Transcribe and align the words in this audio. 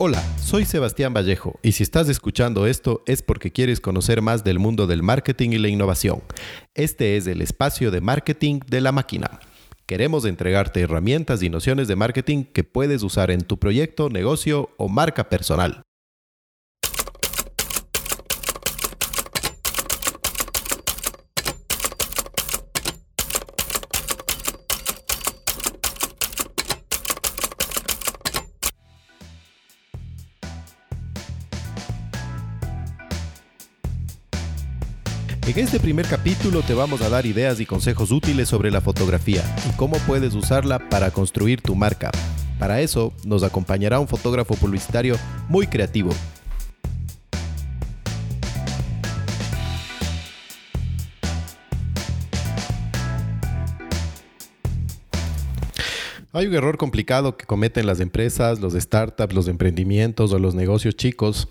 Hola, 0.00 0.22
soy 0.38 0.64
Sebastián 0.64 1.12
Vallejo 1.12 1.58
y 1.60 1.72
si 1.72 1.82
estás 1.82 2.08
escuchando 2.08 2.68
esto 2.68 3.02
es 3.06 3.20
porque 3.20 3.50
quieres 3.50 3.80
conocer 3.80 4.22
más 4.22 4.44
del 4.44 4.60
mundo 4.60 4.86
del 4.86 5.02
marketing 5.02 5.50
y 5.50 5.58
la 5.58 5.66
innovación. 5.66 6.22
Este 6.76 7.16
es 7.16 7.26
el 7.26 7.42
espacio 7.42 7.90
de 7.90 8.00
marketing 8.00 8.60
de 8.68 8.80
la 8.80 8.92
máquina. 8.92 9.40
Queremos 9.86 10.24
entregarte 10.24 10.82
herramientas 10.82 11.42
y 11.42 11.50
nociones 11.50 11.88
de 11.88 11.96
marketing 11.96 12.44
que 12.44 12.62
puedes 12.62 13.02
usar 13.02 13.32
en 13.32 13.40
tu 13.40 13.58
proyecto, 13.58 14.08
negocio 14.08 14.70
o 14.76 14.88
marca 14.88 15.28
personal. 15.28 15.82
En 35.58 35.64
este 35.64 35.80
primer 35.80 36.06
capítulo 36.06 36.62
te 36.62 36.72
vamos 36.72 37.02
a 37.02 37.08
dar 37.08 37.26
ideas 37.26 37.58
y 37.58 37.66
consejos 37.66 38.12
útiles 38.12 38.48
sobre 38.48 38.70
la 38.70 38.80
fotografía 38.80 39.42
y 39.68 39.76
cómo 39.76 39.96
puedes 40.06 40.36
usarla 40.36 40.88
para 40.88 41.10
construir 41.10 41.62
tu 41.62 41.74
marca. 41.74 42.12
Para 42.60 42.80
eso 42.80 43.12
nos 43.24 43.42
acompañará 43.42 43.98
un 43.98 44.06
fotógrafo 44.06 44.54
publicitario 44.54 45.16
muy 45.48 45.66
creativo. 45.66 46.10
Hay 56.32 56.46
un 56.46 56.54
error 56.54 56.76
complicado 56.76 57.36
que 57.36 57.46
cometen 57.46 57.84
las 57.84 57.98
empresas, 57.98 58.60
los 58.60 58.74
startups, 58.74 59.34
los 59.34 59.48
emprendimientos 59.48 60.32
o 60.32 60.38
los 60.38 60.54
negocios 60.54 60.94
chicos 60.94 61.48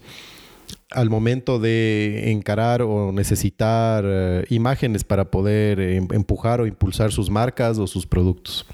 al 0.92 1.10
momento 1.10 1.60
de 1.60 2.32
encarar 2.32 2.82
o 2.82 3.12
necesitar 3.12 4.04
eh, 4.08 4.46
imágenes 4.50 5.04
para 5.04 5.30
poder 5.32 5.80
em, 5.80 6.08
empujar 6.12 6.62
o 6.62 6.68
impulsar 6.68 7.12
sus 7.12 7.30
marcas 7.30 7.78
o 7.78 7.88
sus 7.88 8.06
productos. 8.06 8.66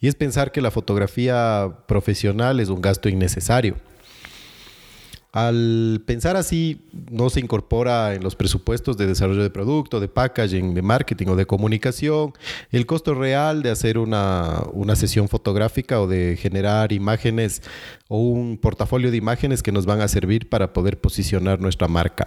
Y 0.00 0.08
es 0.08 0.14
pensar 0.14 0.52
que 0.52 0.60
la 0.60 0.70
fotografía 0.70 1.70
profesional 1.86 2.60
es 2.60 2.68
un 2.68 2.80
gasto 2.80 3.08
innecesario. 3.08 3.76
Al 5.32 6.02
pensar 6.06 6.36
así, 6.36 6.88
no 7.08 7.30
se 7.30 7.38
incorpora 7.38 8.14
en 8.14 8.22
los 8.22 8.34
presupuestos 8.34 8.96
de 8.96 9.06
desarrollo 9.06 9.44
de 9.44 9.50
producto, 9.50 10.00
de 10.00 10.08
packaging, 10.08 10.74
de 10.74 10.82
marketing 10.82 11.28
o 11.28 11.36
de 11.36 11.46
comunicación 11.46 12.32
el 12.72 12.84
costo 12.84 13.14
real 13.14 13.62
de 13.62 13.70
hacer 13.70 13.98
una, 13.98 14.64
una, 14.72 14.96
sesión 14.96 15.28
fotográfica 15.28 16.00
o 16.00 16.08
de 16.08 16.36
generar 16.36 16.92
imágenes 16.92 17.62
o 18.08 18.18
un 18.18 18.58
portafolio 18.58 19.12
de 19.12 19.18
imágenes 19.18 19.62
que 19.62 19.70
nos 19.70 19.86
van 19.86 20.00
a 20.00 20.08
servir 20.08 20.48
para 20.48 20.72
poder 20.72 21.00
posicionar 21.00 21.60
nuestra 21.60 21.86
marca. 21.86 22.26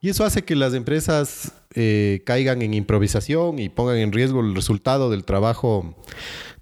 Y 0.00 0.08
eso 0.08 0.24
hace 0.24 0.42
que 0.42 0.56
las 0.56 0.72
empresas 0.72 1.52
eh, 1.74 2.22
caigan 2.24 2.62
en 2.62 2.72
improvisación 2.72 3.58
y 3.58 3.68
pongan 3.68 3.98
en 3.98 4.12
riesgo 4.12 4.40
el 4.40 4.54
resultado 4.54 5.10
del 5.10 5.24
trabajo, 5.24 5.94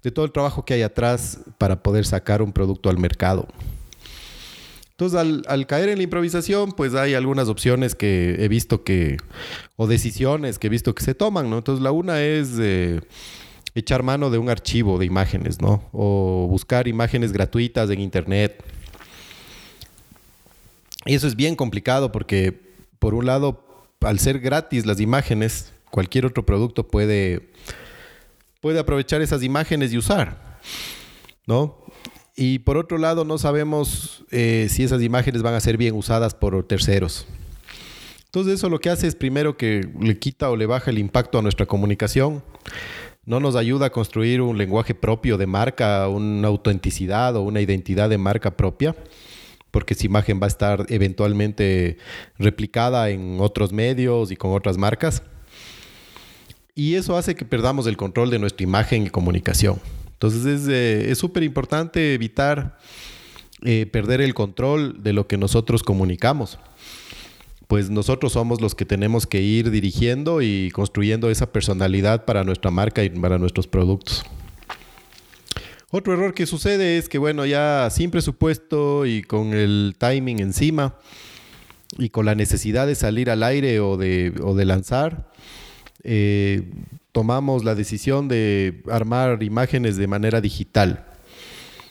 de 0.03 0.11
todo 0.11 0.25
el 0.25 0.33
trabajo 0.33 0.65
que 0.65 0.73
hay 0.73 0.81
atrás 0.81 1.39
para 1.57 1.81
poder 1.81 2.05
sacar 2.05 2.41
un 2.41 2.51
producto 2.51 2.89
al 2.89 2.97
mercado. 2.97 3.47
Entonces, 4.99 5.45
al, 5.47 5.65
caer 5.65 5.87
en 5.87 5.97
la 5.99 6.03
improvisación, 6.03 6.73
pues 6.73 6.93
hay 6.93 7.13
algunas 7.13 7.47
opciones 7.47 7.95
que 7.95 8.35
he 8.37 8.49
visto 8.49 8.83
que, 8.83 9.15
o 9.77 9.87
decisiones 9.87 10.59
que 10.59 10.67
he 10.67 10.69
visto 10.69 10.93
que 10.93 11.05
se 11.05 11.15
toman, 11.15 11.49
¿no? 11.49 11.59
Entonces, 11.59 11.81
la 11.81 11.93
una 11.93 12.21
es 12.21 12.49
eh, 12.59 12.99
echar 13.75 14.03
mano 14.03 14.29
de 14.29 14.37
un 14.37 14.49
archivo 14.49 14.99
de 14.99 15.05
imágenes, 15.05 15.61
¿no? 15.61 15.87
O 15.93 16.47
buscar 16.49 16.89
imágenes 16.89 17.31
gratuitas 17.31 17.89
en 17.91 18.01
Internet. 18.01 18.61
Y 21.05 21.15
eso 21.15 21.27
es 21.27 21.37
bien 21.37 21.55
complicado 21.55 22.11
porque, 22.11 22.59
por 22.99 23.13
un 23.13 23.25
lado, 23.25 23.63
al 24.01 24.19
ser 24.19 24.41
gratis 24.41 24.85
las 24.85 24.99
imágenes, 24.99 25.71
cualquier 25.91 26.25
otro 26.25 26.45
producto 26.45 26.85
puede, 26.85 27.53
puede 28.59 28.79
aprovechar 28.79 29.21
esas 29.21 29.43
imágenes 29.43 29.93
y 29.93 29.97
usar, 29.97 30.59
¿no? 31.47 31.85
Y 32.41 32.59
por 32.59 32.77
otro 32.77 32.97
lado, 32.97 33.25
no 33.25 33.37
sabemos 33.37 34.23
eh, 34.31 34.67
si 34.69 34.85
esas 34.85 35.01
imágenes 35.01 35.41
van 35.41 35.55
a 35.55 35.59
ser 35.59 35.75
bien 35.75 35.93
usadas 35.93 36.33
por 36.33 36.65
terceros. 36.65 37.27
Entonces 38.27 38.53
eso 38.53 38.69
lo 38.69 38.79
que 38.79 38.89
hace 38.89 39.07
es 39.07 39.15
primero 39.15 39.57
que 39.57 39.85
le 39.99 40.17
quita 40.17 40.49
o 40.49 40.55
le 40.55 40.65
baja 40.65 40.89
el 40.89 40.99
impacto 40.99 41.37
a 41.37 41.41
nuestra 41.41 41.65
comunicación. 41.65 42.41
No 43.25 43.41
nos 43.41 43.57
ayuda 43.57 43.87
a 43.87 43.89
construir 43.89 44.39
un 44.39 44.57
lenguaje 44.57 44.95
propio 44.95 45.37
de 45.37 45.47
marca, 45.47 46.07
una 46.07 46.47
autenticidad 46.47 47.35
o 47.35 47.41
una 47.41 47.59
identidad 47.59 48.09
de 48.09 48.17
marca 48.17 48.55
propia, 48.55 48.95
porque 49.69 49.93
esa 49.93 50.05
imagen 50.05 50.39
va 50.41 50.45
a 50.45 50.47
estar 50.47 50.85
eventualmente 50.87 51.97
replicada 52.37 53.09
en 53.09 53.41
otros 53.41 53.73
medios 53.73 54.31
y 54.31 54.37
con 54.37 54.53
otras 54.53 54.77
marcas. 54.77 55.23
Y 56.73 56.95
eso 56.95 57.17
hace 57.17 57.35
que 57.35 57.43
perdamos 57.43 57.85
el 57.85 57.97
control 57.97 58.29
de 58.29 58.39
nuestra 58.39 58.63
imagen 58.63 59.07
y 59.07 59.09
comunicación. 59.09 59.81
Entonces 60.19 60.67
es 60.67 61.17
súper 61.17 61.43
importante 61.43 62.13
evitar 62.13 62.77
eh, 63.63 63.85
perder 63.85 64.19
el 64.19 64.33
control 64.33 65.01
de 65.01 65.13
lo 65.13 65.27
que 65.27 65.37
nosotros 65.37 65.81
comunicamos. 65.81 66.59
Pues 67.67 67.89
nosotros 67.89 68.33
somos 68.33 68.59
los 68.59 68.75
que 68.75 68.83
tenemos 68.83 69.25
que 69.25 69.41
ir 69.41 69.71
dirigiendo 69.71 70.41
y 70.41 70.71
construyendo 70.71 71.29
esa 71.29 71.53
personalidad 71.53 72.25
para 72.25 72.43
nuestra 72.43 72.69
marca 72.69 73.01
y 73.01 73.09
para 73.09 73.37
nuestros 73.37 73.67
productos. 73.67 74.25
Otro 75.89 76.13
error 76.13 76.33
que 76.33 76.45
sucede 76.45 76.97
es 76.97 77.07
que, 77.07 77.17
bueno, 77.17 77.45
ya 77.45 77.89
sin 77.89 78.11
presupuesto 78.11 79.05
y 79.05 79.21
con 79.21 79.53
el 79.53 79.95
timing 79.97 80.39
encima 80.39 80.95
y 81.97 82.09
con 82.09 82.25
la 82.25 82.35
necesidad 82.35 82.87
de 82.87 82.95
salir 82.95 83.29
al 83.29 83.41
aire 83.41 83.79
o 83.79 83.95
de, 83.95 84.33
o 84.43 84.53
de 84.53 84.65
lanzar, 84.65 85.31
eh, 86.03 86.63
tomamos 87.11 87.63
la 87.63 87.75
decisión 87.75 88.27
de 88.27 88.81
armar 88.89 89.41
imágenes 89.43 89.97
de 89.97 90.07
manera 90.07 90.41
digital. 90.41 91.05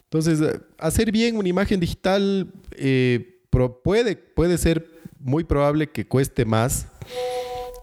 Entonces, 0.04 0.60
hacer 0.78 1.12
bien 1.12 1.36
una 1.36 1.48
imagen 1.48 1.80
digital 1.80 2.52
eh, 2.76 3.40
puede, 3.82 4.16
puede 4.16 4.56
ser 4.56 4.86
muy 5.20 5.44
probable 5.44 5.88
que 5.88 6.06
cueste 6.06 6.44
más 6.44 6.86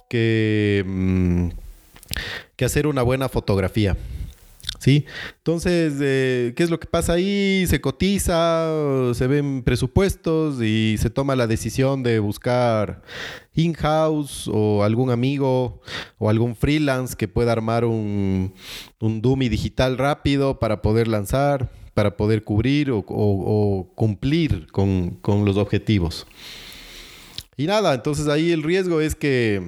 que, 0.10 0.84
mm, 0.86 1.50
que 2.56 2.66
hacer 2.66 2.88
una 2.88 3.04
buena 3.04 3.30
fotografía. 3.30 3.96
Entonces, 4.86 5.94
eh, 6.02 6.54
¿qué 6.56 6.64
es 6.64 6.70
lo 6.70 6.80
que 6.80 6.88
pasa 6.88 7.14
ahí? 7.14 7.66
Se 7.68 7.82
cotiza, 7.82 8.70
se 9.14 9.28
ven 9.28 9.64
presupuestos 9.64 10.62
y 10.62 10.98
se 11.00 11.10
toma 11.10 11.36
la 11.36 11.48
decisión 11.48 12.04
de 12.04 12.20
buscar 12.20 13.02
in-house 13.56 14.50
o 14.52 14.84
algún 14.84 15.10
amigo 15.10 15.82
o 16.18 16.30
algún 16.30 16.56
freelance 16.56 17.16
que 17.16 17.28
pueda 17.28 17.52
armar 17.52 17.86
un, 17.86 18.54
un 19.00 19.22
dummy 19.22 19.50
digital 19.50 19.98
rápido 19.98 20.60
para 20.60 20.82
poder 20.82 21.08
lanzar, 21.08 21.70
para 21.96 22.18
poder 22.18 22.44
cubrir 22.44 22.92
o, 22.92 23.92
cumplir 23.96 24.68
con, 24.72 25.20
los 25.24 25.58
objetivos. 25.58 26.28
Y 27.58 27.68
nada, 27.68 27.94
entonces 27.94 28.28
ahí 28.28 28.52
el 28.52 28.64
riesgo 28.64 29.00
es 29.00 29.16
que 29.16 29.62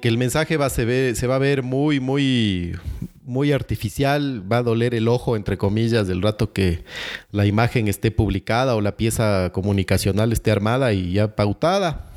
que 0.00 0.08
el, 0.08 0.18
mensaje 0.18 0.56
va, 0.56 0.68
se, 0.68 1.14
se 1.14 1.26
va 1.26 1.36
a 1.36 1.38
ver 1.38 1.62
muy, 1.62 1.98
muy, 1.98 2.76
muy 3.24 3.52
artificial, 3.52 4.42
va 4.50 4.58
a 4.58 4.62
doler 4.62 4.94
el 4.94 5.08
ojo, 5.08 5.34
entre 5.34 5.56
comillas, 5.56 6.06
del 6.06 6.20
rato 6.20 6.52
que 6.52 6.84
la 7.30 7.46
imagen 7.46 7.88
esté 7.88 8.10
publicada 8.10 8.74
o 8.74 8.82
la 8.82 8.96
pieza 8.96 9.50
comunicacional 9.52 10.32
esté 10.32 10.50
armada 10.50 10.92
y 10.92 11.12
ya 11.12 11.34
pautada, 11.34 12.10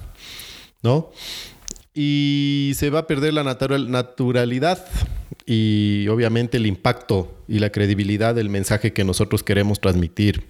¿no? 0.84 1.12
Y 1.94 2.74
se 2.76 2.90
va 2.90 3.00
a 3.00 3.08
perder 3.08 3.34
la 3.34 3.44
naturalidad 3.44 4.86
y 5.46 6.08
obviamente 6.10 6.58
el 6.58 6.66
impacto 6.66 7.38
y 7.48 7.60
la 7.60 7.70
credibilidad 7.70 8.36
del 8.36 8.50
mensaje 8.50 8.92
que 8.92 9.06
nosotros 9.06 9.44
queremos 9.44 9.80
transmitir. 9.80 10.44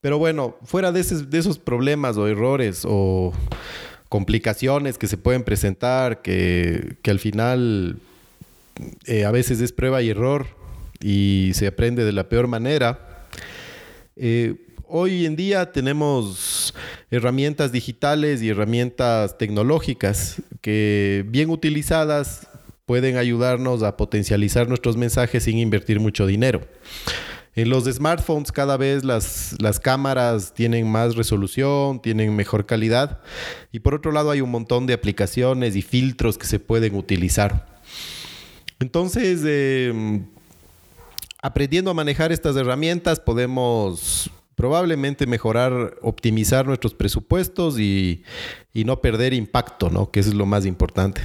Pero 0.00 0.18
bueno, 0.18 0.56
fuera 0.62 0.92
de, 0.92 1.02
de 1.02 1.38
esos 1.38 1.58
problemas 1.58 2.16
o 2.18 2.28
errores 2.28 2.82
o 2.84 3.32
complicaciones 4.08 4.98
que 4.98 5.06
se 5.06 5.16
pueden 5.16 5.42
presentar, 5.42 6.22
que, 6.22 6.96
que 7.02 7.10
al 7.10 7.18
final 7.18 7.98
eh, 9.06 9.24
a 9.24 9.30
veces 9.30 9.60
es 9.60 9.72
prueba 9.72 10.02
y 10.02 10.10
error 10.10 10.46
y 11.00 11.52
se 11.54 11.66
aprende 11.66 12.04
de 12.04 12.12
la 12.12 12.28
peor 12.28 12.46
manera. 12.46 13.26
Eh, 14.16 14.54
hoy 14.86 15.26
en 15.26 15.36
día 15.36 15.72
tenemos 15.72 16.74
herramientas 17.10 17.72
digitales 17.72 18.42
y 18.42 18.50
herramientas 18.50 19.38
tecnológicas 19.38 20.42
que 20.60 21.24
bien 21.28 21.50
utilizadas 21.50 22.48
pueden 22.86 23.16
ayudarnos 23.16 23.82
a 23.82 23.96
potencializar 23.96 24.68
nuestros 24.68 24.96
mensajes 24.96 25.44
sin 25.44 25.58
invertir 25.58 26.00
mucho 26.00 26.26
dinero. 26.26 26.62
En 27.56 27.70
los 27.70 27.84
smartphones 27.84 28.52
cada 28.52 28.76
vez 28.76 29.02
las, 29.02 29.56
las, 29.60 29.80
cámaras 29.80 30.52
tienen 30.52 30.90
más 30.90 31.16
resolución, 31.16 32.02
tienen 32.02 32.36
mejor 32.36 32.66
calidad 32.66 33.20
y 33.72 33.80
por 33.80 33.94
otro 33.94 34.12
lado 34.12 34.30
hay 34.30 34.42
un 34.42 34.50
montón 34.50 34.86
de 34.86 34.92
aplicaciones 34.92 35.74
y 35.74 35.80
filtros 35.80 36.36
que 36.36 36.46
se 36.46 36.60
pueden 36.60 36.94
utilizar. 36.94 37.80
Entonces, 38.78 39.40
em, 39.46 40.26
aprendiendo 41.40 41.90
a 41.90 41.94
manejar 41.94 42.30
estas 42.30 42.56
herramientas 42.56 43.20
podemos 43.20 44.30
probablemente 44.54 45.26
mejorar, 45.26 45.96
optimizar 46.02 46.66
nuestros 46.66 46.92
presupuestos 46.92 47.78
y, 47.78 48.22
y 48.74 48.84
no 48.84 49.00
perder 49.00 49.32
impacto, 49.32 49.88
¿no? 49.88 50.10
Que 50.10 50.20
eso 50.20 50.28
es 50.28 50.34
lo 50.34 50.44
más 50.44 50.66
importante. 50.66 51.22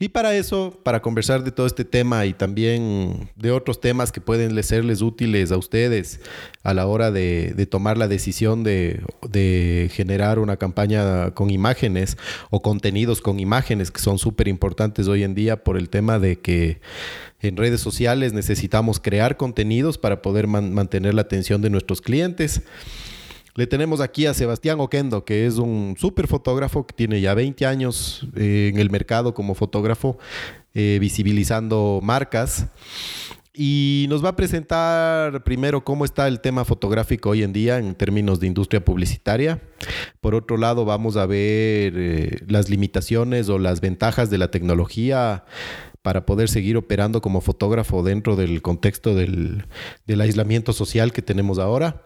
Y 0.00 0.10
para 0.10 0.36
eso, 0.36 0.78
para 0.84 1.02
conversar 1.02 1.42
de 1.42 1.50
todo 1.50 1.66
este 1.66 1.84
tema 1.84 2.24
y 2.24 2.32
también 2.32 3.30
de 3.34 3.50
otros 3.50 3.80
temas 3.80 4.12
que 4.12 4.20
pueden 4.20 4.62
serles 4.62 5.02
útiles 5.02 5.50
a 5.50 5.56
ustedes 5.56 6.20
a 6.62 6.72
la 6.72 6.86
hora 6.86 7.10
de, 7.10 7.66
tomar 7.68 7.98
la 7.98 8.06
decisión 8.06 8.62
de, 8.62 9.90
generar 9.92 10.38
una 10.38 10.56
campaña 10.56 11.32
con 11.32 11.50
imágenes 11.50 12.16
o 12.50 12.62
contenidos 12.62 13.20
con 13.20 13.40
imágenes 13.40 13.90
que 13.90 14.00
son 14.00 14.20
súper 14.20 14.46
importantes 14.46 15.08
hoy 15.08 15.24
en 15.24 15.34
día 15.34 15.64
por 15.64 15.76
el 15.76 15.88
tema 15.88 16.20
de 16.20 16.38
que 16.38 16.80
en 17.40 17.56
redes 17.56 17.80
sociales 17.80 18.32
necesitamos 18.32 19.00
crear 19.00 19.36
contenidos 19.36 19.98
para 19.98 20.22
poder 20.22 20.46
mantener 20.46 21.14
la 21.14 21.22
atención 21.22 21.60
de 21.60 21.70
nuestros 21.70 22.00
clientes. 22.02 22.62
Le 23.58 23.66
tenemos 23.66 24.00
aquí 24.00 24.24
a 24.26 24.34
Sebastián 24.34 24.78
Oquendo, 24.78 25.24
que 25.24 25.44
es 25.44 25.56
un 25.56 25.96
súper 25.98 26.28
fotógrafo 26.28 26.86
que 26.86 26.94
tiene 26.94 27.20
ya 27.20 27.34
20 27.34 27.66
años 27.66 28.24
eh, 28.36 28.70
en 28.72 28.78
el 28.78 28.88
mercado 28.88 29.34
como 29.34 29.56
fotógrafo, 29.56 30.16
eh, 30.74 30.98
visibilizando 31.00 31.98
marcas. 32.00 32.68
Y 33.52 34.06
nos 34.10 34.24
va 34.24 34.28
a 34.28 34.36
presentar 34.36 35.42
primero 35.42 35.82
cómo 35.82 36.04
está 36.04 36.28
el 36.28 36.38
tema 36.38 36.64
fotográfico 36.64 37.30
hoy 37.30 37.42
en 37.42 37.52
día 37.52 37.78
en 37.78 37.96
términos 37.96 38.38
de 38.38 38.46
industria 38.46 38.84
publicitaria. 38.84 39.60
Por 40.20 40.36
otro 40.36 40.56
lado, 40.56 40.84
vamos 40.84 41.16
a 41.16 41.26
ver 41.26 41.94
eh, 41.96 42.36
las 42.46 42.70
limitaciones 42.70 43.48
o 43.48 43.58
las 43.58 43.80
ventajas 43.80 44.30
de 44.30 44.38
la 44.38 44.52
tecnología 44.52 45.44
para 46.02 46.26
poder 46.26 46.48
seguir 46.48 46.76
operando 46.76 47.20
como 47.20 47.40
fotógrafo 47.40 48.04
dentro 48.04 48.36
del 48.36 48.62
contexto 48.62 49.16
del, 49.16 49.66
del 50.06 50.20
aislamiento 50.20 50.72
social 50.72 51.12
que 51.12 51.22
tenemos 51.22 51.58
ahora. 51.58 52.04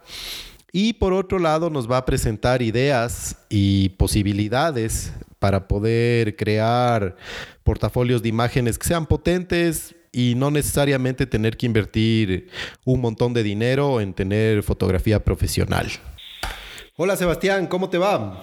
Y 0.75 0.95
por 0.95 1.13
otro 1.13 1.39
lado 1.39 1.69
nos 1.69 1.91
va 1.91 1.99
a 1.99 2.07
presentar 2.07 2.63
ideas 2.63 3.45
y 3.51 3.91
posibilidades 3.91 5.13
para 5.39 5.69
poder 5.69 6.35
crear 6.35 7.15
portafolios 7.63 8.23
de 8.23 8.31
imágenes 8.31 8.79
que 8.79 8.89
sean 8.89 9.05
potentes 9.05 9.95
y 10.13 10.35
no 10.35 10.51
necesariamente 10.51 11.27
tener 11.27 11.59
que 11.59 11.67
invertir 11.67 12.49
un 12.87 13.03
montón 13.03 13.35
de 13.35 13.43
dinero 13.43 14.01
en 14.01 14.15
tener 14.15 14.63
fotografía 14.63 15.23
profesional. 15.23 15.89
Hola 16.97 17.17
Sebastián, 17.17 17.67
¿cómo 17.67 17.91
te 17.91 17.99
va? 17.99 18.43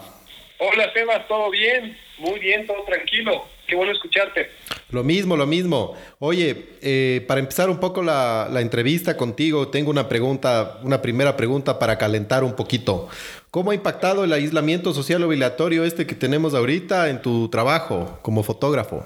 Hola 0.59 0.93
Sebas, 0.93 1.27
¿todo 1.27 1.49
bien? 1.49 1.97
Muy 2.19 2.39
bien, 2.39 2.67
todo 2.67 2.83
tranquilo. 2.83 3.45
Qué 3.65 3.75
bueno 3.75 3.91
escucharte. 3.91 4.49
Lo 4.91 5.03
mismo, 5.03 5.37
lo 5.37 5.45
mismo. 5.45 5.95
Oye, 6.17 6.65
eh, 6.81 7.23
para 7.27 7.39
empezar 7.39 7.69
un 7.69 7.79
poco 7.79 8.01
la, 8.01 8.49
entrevista 8.59 9.15
contigo, 9.15 9.67
tengo 9.67 9.91
una 9.91 10.09
pregunta, 10.09 10.79
una 10.83 11.01
primera 11.01 11.37
pregunta 11.37 11.77
para 11.77 11.97
calentar 11.97 12.43
un 12.43 12.55
poquito. 12.55 13.07
¿Cómo 13.51 13.71
ha 13.71 13.75
impactado 13.75 14.23
el 14.23 14.33
aislamiento 14.33 14.93
social 14.93 15.23
obligatorio 15.23 15.83
este 15.83 16.07
que 16.07 16.15
tenemos 16.15 16.55
ahorita 16.55 17.09
en 17.09 17.21
tu 17.21 17.49
trabajo 17.49 18.19
como 18.23 18.41
fotógrafo? 18.43 19.05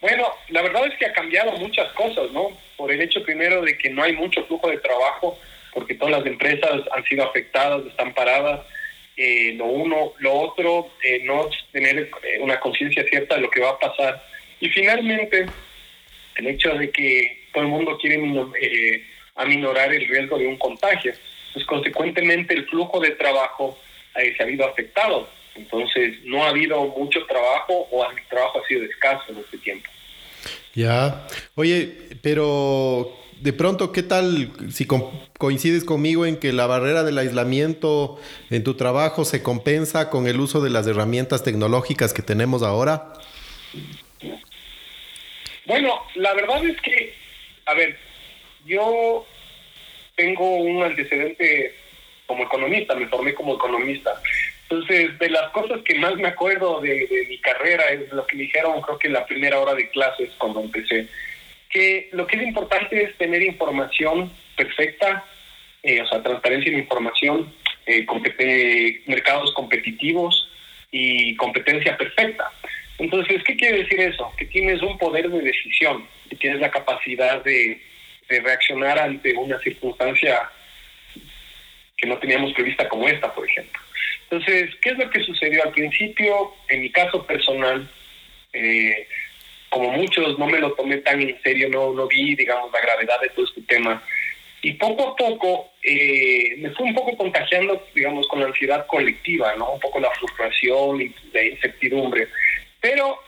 Bueno, 0.00 0.24
la 0.50 0.62
verdad 0.62 0.86
es 0.86 0.96
que 0.98 1.06
ha 1.06 1.12
cambiado 1.12 1.52
muchas 1.52 1.92
cosas, 1.94 2.30
¿no? 2.32 2.50
Por 2.76 2.92
el 2.92 3.00
hecho 3.00 3.22
primero 3.24 3.62
de 3.62 3.76
que 3.76 3.90
no 3.90 4.04
hay 4.04 4.14
mucho 4.14 4.44
flujo 4.46 4.68
de 4.68 4.78
trabajo, 4.78 5.36
porque 5.74 5.94
todas 5.94 6.18
las 6.18 6.26
empresas 6.26 6.82
han 6.94 7.04
sido 7.04 7.24
afectadas, 7.24 7.84
están 7.86 8.14
paradas 8.14 8.60
eh, 9.16 9.54
lo 9.56 9.64
uno, 9.64 10.12
lo 10.18 10.32
otro, 10.34 10.90
eh, 11.02 11.20
no 11.24 11.48
tener 11.72 11.98
eh, 11.98 12.38
una 12.40 12.60
conciencia 12.60 13.02
cierta 13.08 13.36
de 13.36 13.40
lo 13.40 13.50
que 13.50 13.62
va 13.62 13.70
a 13.70 13.78
pasar. 13.78 14.22
Y 14.60 14.68
finalmente, 14.68 15.46
el 16.36 16.46
hecho 16.46 16.74
de 16.74 16.90
que 16.90 17.46
todo 17.52 17.64
el 17.64 17.70
mundo 17.70 17.98
quiere 17.98 18.16
aminorar 19.36 19.92
el 19.92 20.08
riesgo 20.08 20.38
de 20.38 20.46
un 20.46 20.56
contagio. 20.56 21.12
Pues 21.52 21.64
consecuentemente 21.66 22.54
el 22.54 22.66
flujo 22.66 23.00
de 23.00 23.12
trabajo 23.12 23.78
se 24.14 24.36
ha 24.38 24.44
habido 24.44 24.66
afectado. 24.66 25.28
Entonces 25.54 26.16
no 26.24 26.44
ha 26.44 26.50
habido 26.50 26.84
mucho 26.98 27.24
trabajo 27.26 27.88
o 27.90 28.04
el 28.10 28.16
trabajo 28.28 28.60
ha 28.62 28.68
sido 28.68 28.84
escaso 28.84 29.24
en 29.32 29.38
este 29.38 29.58
tiempo. 29.58 29.88
Ya. 30.74 31.26
Oye, 31.54 31.96
pero 32.20 33.16
de 33.40 33.52
pronto, 33.54 33.92
¿qué 33.92 34.02
tal 34.02 34.52
si 34.70 34.86
coincides 34.86 35.84
conmigo 35.84 36.26
en 36.26 36.36
que 36.36 36.52
la 36.52 36.66
barrera 36.66 37.04
del 37.04 37.16
aislamiento 37.16 38.18
en 38.50 38.64
tu 38.64 38.74
trabajo 38.74 39.24
se 39.24 39.42
compensa 39.42 40.10
con 40.10 40.26
el 40.26 40.40
uso 40.40 40.60
de 40.60 40.68
las 40.68 40.86
herramientas 40.86 41.42
tecnológicas 41.42 42.12
que 42.12 42.22
tenemos 42.22 42.62
ahora? 42.62 43.14
Bueno, 45.66 46.00
la 46.14 46.32
verdad 46.34 46.64
es 46.64 46.80
que, 46.80 47.14
a 47.66 47.74
ver, 47.74 47.96
yo 48.64 49.26
tengo 50.14 50.56
un 50.56 50.82
antecedente 50.82 51.74
como 52.26 52.44
economista, 52.44 52.94
me 52.94 53.08
formé 53.08 53.34
como 53.34 53.54
economista. 53.54 54.20
Entonces, 54.68 55.16
de 55.18 55.30
las 55.30 55.50
cosas 55.50 55.80
que 55.82 55.94
más 55.96 56.16
me 56.16 56.28
acuerdo 56.28 56.80
de, 56.80 57.26
mi 57.28 57.38
carrera 57.38 57.88
es 57.90 58.12
lo 58.12 58.26
que 58.26 58.36
me 58.36 58.42
dijeron, 58.42 58.80
creo 58.80 58.98
que 58.98 59.06
en 59.08 59.12
la 59.12 59.26
primera 59.26 59.60
hora 59.60 59.74
de 59.74 59.88
clases 59.90 60.30
cuando 60.38 60.60
empecé 60.60 61.08
que 61.68 62.08
lo 62.12 62.26
que 62.26 62.36
es 62.36 62.42
importante 62.42 63.02
es 63.02 63.16
tener 63.16 63.42
información 63.42 64.32
perfecta, 64.56 65.24
eh, 65.82 66.00
o 66.00 66.06
sea, 66.06 66.22
transparencia 66.22 66.72
en 66.72 66.78
información, 66.78 67.52
eh, 67.86 68.06
mercados 69.06 69.52
competitivos 69.52 70.48
y 70.90 71.36
competencia 71.36 71.96
perfecta. 71.96 72.50
Entonces, 72.98 73.42
¿qué 73.44 73.56
quiere 73.56 73.78
decir 73.78 74.00
eso? 74.00 74.32
Que 74.36 74.46
tienes 74.46 74.80
un 74.82 74.96
poder 74.98 75.28
de 75.28 75.40
decisión, 75.40 76.06
que 76.30 76.36
tienes 76.36 76.60
la 76.60 76.70
capacidad 76.70 77.42
de, 77.44 77.80
reaccionar 78.28 78.98
ante 78.98 79.32
una 79.34 79.56
circunstancia 79.60 80.50
que 81.96 82.08
no 82.08 82.18
teníamos 82.18 82.52
prevista 82.54 82.88
como 82.88 83.06
esta, 83.06 83.32
por 83.32 83.46
ejemplo. 83.46 83.80
Entonces, 84.24 84.74
¿qué 84.82 84.90
es 84.90 84.98
lo 84.98 85.08
que 85.08 85.22
sucedió 85.22 85.62
al 85.62 85.70
principio? 85.70 86.52
En 86.68 86.80
mi 86.80 86.90
caso 86.90 87.24
personal, 87.24 87.88
eh, 88.52 89.06
como 89.68 89.92
muchos, 89.92 90.36
no 90.40 90.46
me 90.46 90.58
lo 90.58 90.72
tomé 90.72 90.96
tan 90.98 91.20
en 91.20 91.40
serio, 91.40 91.68
no, 91.68 92.08
vi, 92.08 92.34
digamos, 92.34 92.72
la 92.72 92.80
gravedad 92.80 93.20
de 93.20 93.28
todo 93.28 93.44
este 93.44 93.62
tema. 93.62 94.02
Y 94.62 94.72
poco 94.72 95.10
a 95.10 95.16
poco 95.16 95.70
eh, 95.84 96.56
me 96.58 96.70
fui 96.70 96.88
un 96.88 96.94
poco 96.94 97.16
contagiando, 97.16 97.86
digamos, 97.94 98.26
con 98.26 98.40
la 98.40 98.46
ansiedad 98.46 98.86
colectiva, 98.88 99.54
¿no? 99.54 99.74
Un 99.74 99.80
poco 99.80 100.00
la 100.00 100.10
frustración 100.10 101.00
y 101.00 101.14
la 101.32 101.44
incertidumbre. 101.44 102.26
Pero 102.80 103.18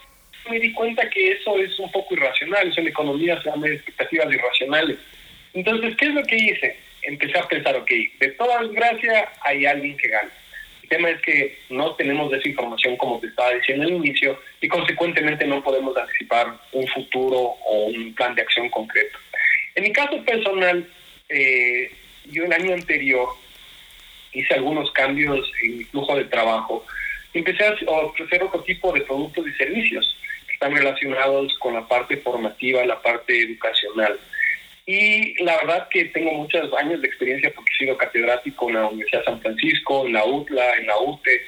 me 0.50 0.58
di 0.58 0.72
cuenta 0.72 1.08
que 1.10 1.32
eso 1.32 1.58
es 1.58 1.78
un 1.78 1.90
poco 1.90 2.14
irracional, 2.14 2.68
eso 2.68 2.80
en 2.80 2.88
economía 2.88 3.40
se 3.42 3.50
llama 3.50 3.68
expectativas 3.68 4.32
irracionales. 4.32 4.98
Entonces, 5.54 5.96
¿qué 5.96 6.06
es 6.06 6.14
lo 6.14 6.22
que 6.22 6.36
hice? 6.36 6.76
Empecé 7.02 7.38
a 7.38 7.48
pensar, 7.48 7.76
ok, 7.76 7.90
de 8.20 8.28
toda 8.32 8.62
desgracia 8.62 9.30
hay 9.42 9.66
alguien 9.66 9.96
que 9.96 10.08
gana. 10.08 10.30
El 10.82 10.88
tema 10.88 11.10
es 11.10 11.20
que 11.20 11.58
no 11.68 11.94
tenemos 11.96 12.32
esa 12.32 12.48
información 12.48 12.96
como 12.96 13.20
te 13.20 13.26
estaba 13.26 13.50
diciendo 13.50 13.84
al 13.84 13.92
inicio 13.92 14.40
y 14.60 14.68
consecuentemente 14.68 15.46
no 15.46 15.62
podemos 15.62 15.96
anticipar 15.96 16.54
un 16.72 16.86
futuro 16.88 17.38
o 17.38 17.86
un 17.86 18.14
plan 18.14 18.34
de 18.34 18.42
acción 18.42 18.70
concreto. 18.70 19.18
En 19.74 19.84
mi 19.84 19.92
caso 19.92 20.24
personal, 20.24 20.88
eh, 21.28 21.90
yo 22.24 22.44
el 22.44 22.52
año 22.52 22.72
anterior 22.72 23.28
hice 24.32 24.54
algunos 24.54 24.90
cambios 24.92 25.50
en 25.62 25.78
mi 25.78 25.84
flujo 25.84 26.16
de 26.16 26.24
trabajo 26.24 26.84
empecé 27.38 27.64
a 27.64 27.90
ofrecer 27.90 28.42
otro 28.42 28.62
tipo 28.62 28.92
de 28.92 29.02
productos 29.02 29.46
y 29.46 29.52
servicios 29.52 30.16
que 30.46 30.54
están 30.54 30.74
relacionados 30.74 31.56
con 31.58 31.74
la 31.74 31.86
parte 31.86 32.16
formativa, 32.18 32.84
la 32.84 33.00
parte 33.00 33.42
educacional. 33.42 34.18
Y 34.86 35.42
la 35.44 35.56
verdad 35.58 35.88
que 35.90 36.06
tengo 36.06 36.32
muchos 36.32 36.72
años 36.74 37.02
de 37.02 37.08
experiencia 37.08 37.52
porque 37.54 37.70
he 37.74 37.84
sido 37.84 37.96
catedrático 37.96 38.68
en 38.68 38.76
la 38.76 38.86
Universidad 38.86 39.20
de 39.20 39.24
San 39.26 39.40
Francisco, 39.40 40.06
en 40.06 40.14
la 40.14 40.24
UTLA, 40.24 40.76
en 40.78 40.86
la 40.86 40.98
UTE, 40.98 41.42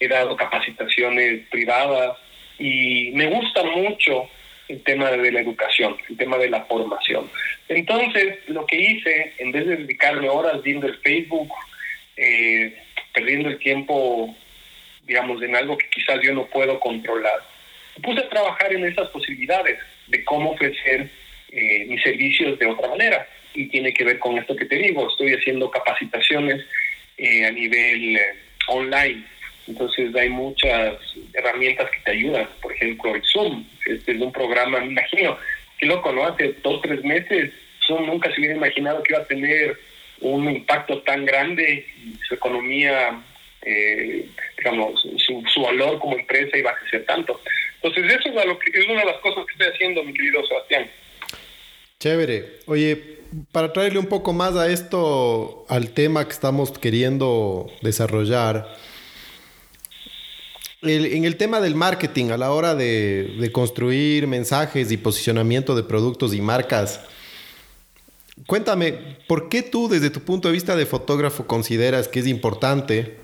he 0.00 0.08
dado 0.08 0.36
capacitaciones 0.36 1.46
privadas 1.48 2.16
y 2.58 3.10
me 3.12 3.26
gusta 3.26 3.62
mucho 3.64 4.28
el 4.68 4.82
tema 4.82 5.10
de 5.10 5.30
la 5.30 5.40
educación, 5.40 5.96
el 6.08 6.16
tema 6.16 6.38
de 6.38 6.50
la 6.50 6.64
formación. 6.64 7.30
Entonces, 7.68 8.38
lo 8.48 8.66
que 8.66 8.76
hice, 8.76 9.34
en 9.38 9.52
vez 9.52 9.66
de 9.66 9.76
dedicarme 9.76 10.28
horas 10.28 10.62
viendo 10.62 10.86
el 10.86 10.96
Facebook, 10.98 11.52
eh, 12.16 12.76
perdiendo 13.12 13.48
el 13.48 13.58
tiempo, 13.58 14.34
digamos, 15.06 15.42
en 15.42 15.54
algo 15.56 15.78
que 15.78 15.88
quizás 15.88 16.20
yo 16.22 16.34
no 16.34 16.46
puedo 16.46 16.78
controlar, 16.80 17.40
me 17.96 18.02
puse 18.02 18.20
a 18.20 18.28
trabajar 18.28 18.72
en 18.72 18.84
esas 18.84 19.08
posibilidades 19.10 19.78
de 20.08 20.24
cómo 20.24 20.52
ofrecer 20.52 21.08
eh, 21.50 21.86
mis 21.88 22.02
servicios 22.02 22.58
de 22.58 22.66
otra 22.66 22.88
manera. 22.88 23.26
Y 23.54 23.68
tiene 23.68 23.92
que 23.92 24.04
ver 24.04 24.18
con 24.18 24.36
esto 24.36 24.54
que 24.54 24.66
te 24.66 24.76
digo, 24.76 25.08
estoy 25.08 25.32
haciendo 25.32 25.70
capacitaciones 25.70 26.64
eh, 27.16 27.46
a 27.46 27.50
nivel 27.50 28.16
eh, 28.16 28.20
online. 28.68 29.24
Entonces 29.66 30.14
hay 30.14 30.28
muchas 30.28 30.98
herramientas 31.32 31.90
que 31.90 32.00
te 32.04 32.10
ayudan. 32.10 32.48
Por 32.60 32.72
ejemplo, 32.72 33.14
el 33.14 33.22
Zoom. 33.24 33.64
Este 33.86 34.12
es 34.12 34.20
un 34.20 34.32
programa, 34.32 34.80
me 34.80 34.86
imagino, 34.86 35.38
que 35.78 35.86
loco, 35.86 36.12
¿no? 36.12 36.24
Hace 36.26 36.54
dos, 36.62 36.82
tres 36.82 37.02
meses 37.02 37.52
Zoom 37.86 38.06
nunca 38.06 38.30
se 38.32 38.40
hubiera 38.40 38.56
imaginado 38.56 39.02
que 39.02 39.12
iba 39.12 39.22
a 39.22 39.26
tener 39.26 39.78
un 40.20 40.48
impacto 40.50 41.02
tan 41.02 41.24
grande 41.24 41.86
y 42.04 42.14
su 42.26 42.34
economía, 42.34 43.20
digamos, 44.58 45.06
su, 45.52 45.60
valor 45.60 45.98
como 45.98 46.16
empresa 46.16 46.56
iba 46.56 46.70
a 46.70 46.78
crecer 46.78 47.04
tanto. 47.06 47.40
Entonces, 47.82 48.04
eso 48.12 48.28
es, 48.28 48.88
una 48.88 49.00
de 49.00 49.06
las 49.06 49.18
cosas 49.18 49.44
que 49.46 49.52
estoy 49.52 49.66
haciendo, 49.74 50.04
mi 50.04 50.12
querido 50.12 50.44
Sebastián. 50.46 50.90
Chévere. 51.98 52.60
Oye, 52.66 53.18
para 53.52 53.72
traerle 53.72 53.98
un 53.98 54.06
poco 54.06 54.32
más 54.32 54.54
a 54.56 54.68
esto, 54.68 55.66
al 55.68 55.90
tema 55.90 56.24
que 56.24 56.32
estamos 56.32 56.78
queriendo 56.78 57.66
desarrollar, 57.82 58.68
en 60.82 61.24
el 61.24 61.36
tema 61.36 61.60
del 61.60 61.74
marketing, 61.74 62.30
a 62.30 62.36
la 62.36 62.52
hora 62.52 62.74
de, 62.74 63.50
construir 63.52 64.26
mensajes 64.26 64.92
y 64.92 64.96
posicionamiento 64.96 65.74
de 65.74 65.82
productos 65.82 66.34
y 66.34 66.40
marcas, 66.40 67.00
cuéntame, 68.46 69.16
¿por 69.26 69.48
qué 69.48 69.62
tú 69.62 69.88
desde 69.88 70.10
tu 70.10 70.20
punto 70.20 70.48
de 70.48 70.52
vista 70.52 70.76
de 70.76 70.86
fotógrafo 70.86 71.46
consideras 71.46 72.08
que 72.08 72.20
es 72.20 72.26
importante 72.26 73.16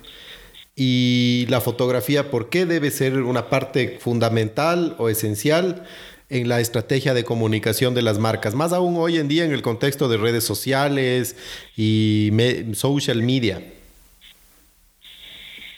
y 0.74 1.46
la 1.48 1.60
fotografía, 1.60 2.30
por 2.30 2.48
qué 2.48 2.64
debe 2.64 2.90
ser 2.90 3.18
una 3.18 3.50
parte 3.50 3.98
fundamental 3.98 4.94
o 4.98 5.08
esencial 5.08 5.86
en 6.30 6.48
la 6.48 6.60
estrategia 6.60 7.12
de 7.12 7.24
comunicación 7.24 7.94
de 7.94 8.00
las 8.00 8.18
marcas, 8.18 8.54
más 8.54 8.72
aún 8.72 8.96
hoy 8.96 9.18
en 9.18 9.28
día 9.28 9.44
en 9.44 9.52
el 9.52 9.60
contexto 9.60 10.08
de 10.08 10.16
redes 10.16 10.44
sociales 10.44 11.36
y 11.76 12.30
social 12.72 13.22
media? 13.22 13.62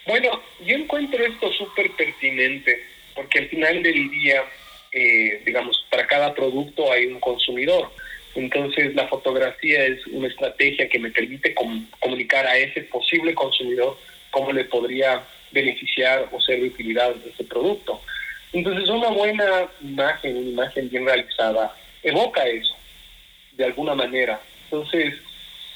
Bueno, 0.06 0.40
yo 0.64 0.76
encuentro 0.76 1.24
esto 1.24 1.52
súper 1.54 1.90
pertinente, 1.92 2.78
porque 3.16 3.40
al 3.40 3.48
final 3.48 3.82
del 3.82 4.10
día, 4.10 4.44
eh, 4.92 5.42
digamos, 5.44 5.84
para 5.90 6.06
cada 6.06 6.32
producto 6.34 6.92
hay 6.92 7.06
un 7.06 7.18
consumidor. 7.18 7.90
Entonces, 8.36 8.94
la 8.94 9.08
fotografía 9.08 9.86
es 9.86 10.06
una 10.08 10.28
estrategia 10.28 10.88
que 10.88 10.98
me 10.98 11.10
permite 11.10 11.54
comunicar 12.00 12.46
a 12.46 12.58
ese 12.58 12.82
posible 12.82 13.34
consumidor 13.34 13.96
cómo 14.34 14.52
le 14.52 14.64
podría 14.64 15.22
beneficiar 15.52 16.28
o 16.32 16.40
ser 16.40 16.60
de 16.60 16.66
utilidad 16.66 17.14
ese 17.24 17.44
producto. 17.44 18.02
Entonces, 18.52 18.88
una 18.88 19.08
buena 19.10 19.68
imagen, 19.80 20.36
una 20.36 20.50
imagen 20.50 20.90
bien 20.90 21.06
realizada, 21.06 21.72
evoca 22.02 22.44
eso, 22.44 22.74
de 23.52 23.64
alguna 23.64 23.94
manera. 23.94 24.40
Entonces, 24.64 25.14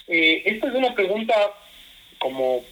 eh, 0.08 0.42
esta 0.44 0.66
es 0.66 0.74
una 0.74 0.92
pregunta 0.92 1.34
como 2.18 2.64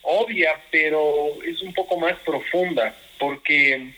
obvia, 0.00 0.58
pero 0.70 1.28
es 1.46 1.60
un 1.60 1.74
poco 1.74 1.98
más 1.98 2.14
profunda, 2.20 2.94
porque 3.18 3.92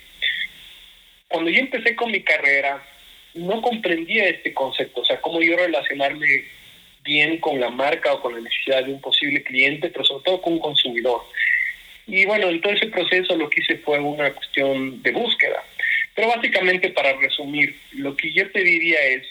cuando 1.28 1.49
yo 1.49 1.61
empecé 1.61 1.94
con 1.94 2.11
mi 2.11 2.23
carrera, 2.23 2.85
no 3.35 3.62
comprendía 3.62 4.28
este 4.28 4.52
concepto, 4.52 5.02
o 5.02 5.04
sea, 5.04 5.21
cómo 5.21 5.40
yo 5.40 5.56
relacionarme 5.56 6.44
bien 7.04 7.38
con 7.38 7.61
la 7.61 7.70
marca 7.70 8.14
o 8.14 8.20
con 8.20 8.34
la 8.34 8.40
necesidad 8.40 8.84
de 8.84 8.92
un 8.92 9.00
posible 9.00 9.42
cliente, 9.42 9.90
pero 9.90 10.04
sobre 10.04 10.25
todo 10.25 10.42
con 10.42 10.54
un 10.54 10.58
consumidor. 10.58 11.23
Y 12.06 12.25
bueno, 12.25 12.49
en 12.49 12.61
todo 12.61 12.73
ese 12.73 12.87
proceso 12.87 13.37
lo 13.37 13.49
que 13.49 13.61
hice 13.61 13.76
fue 13.78 13.99
una 13.99 14.32
cuestión 14.32 15.02
de 15.02 15.12
búsqueda. 15.12 15.62
Pero 16.14 16.28
básicamente, 16.28 16.90
para 16.90 17.14
resumir, 17.14 17.76
lo 17.92 18.16
que 18.16 18.32
yo 18.32 18.50
te 18.50 18.62
diría 18.62 19.00
es, 19.06 19.26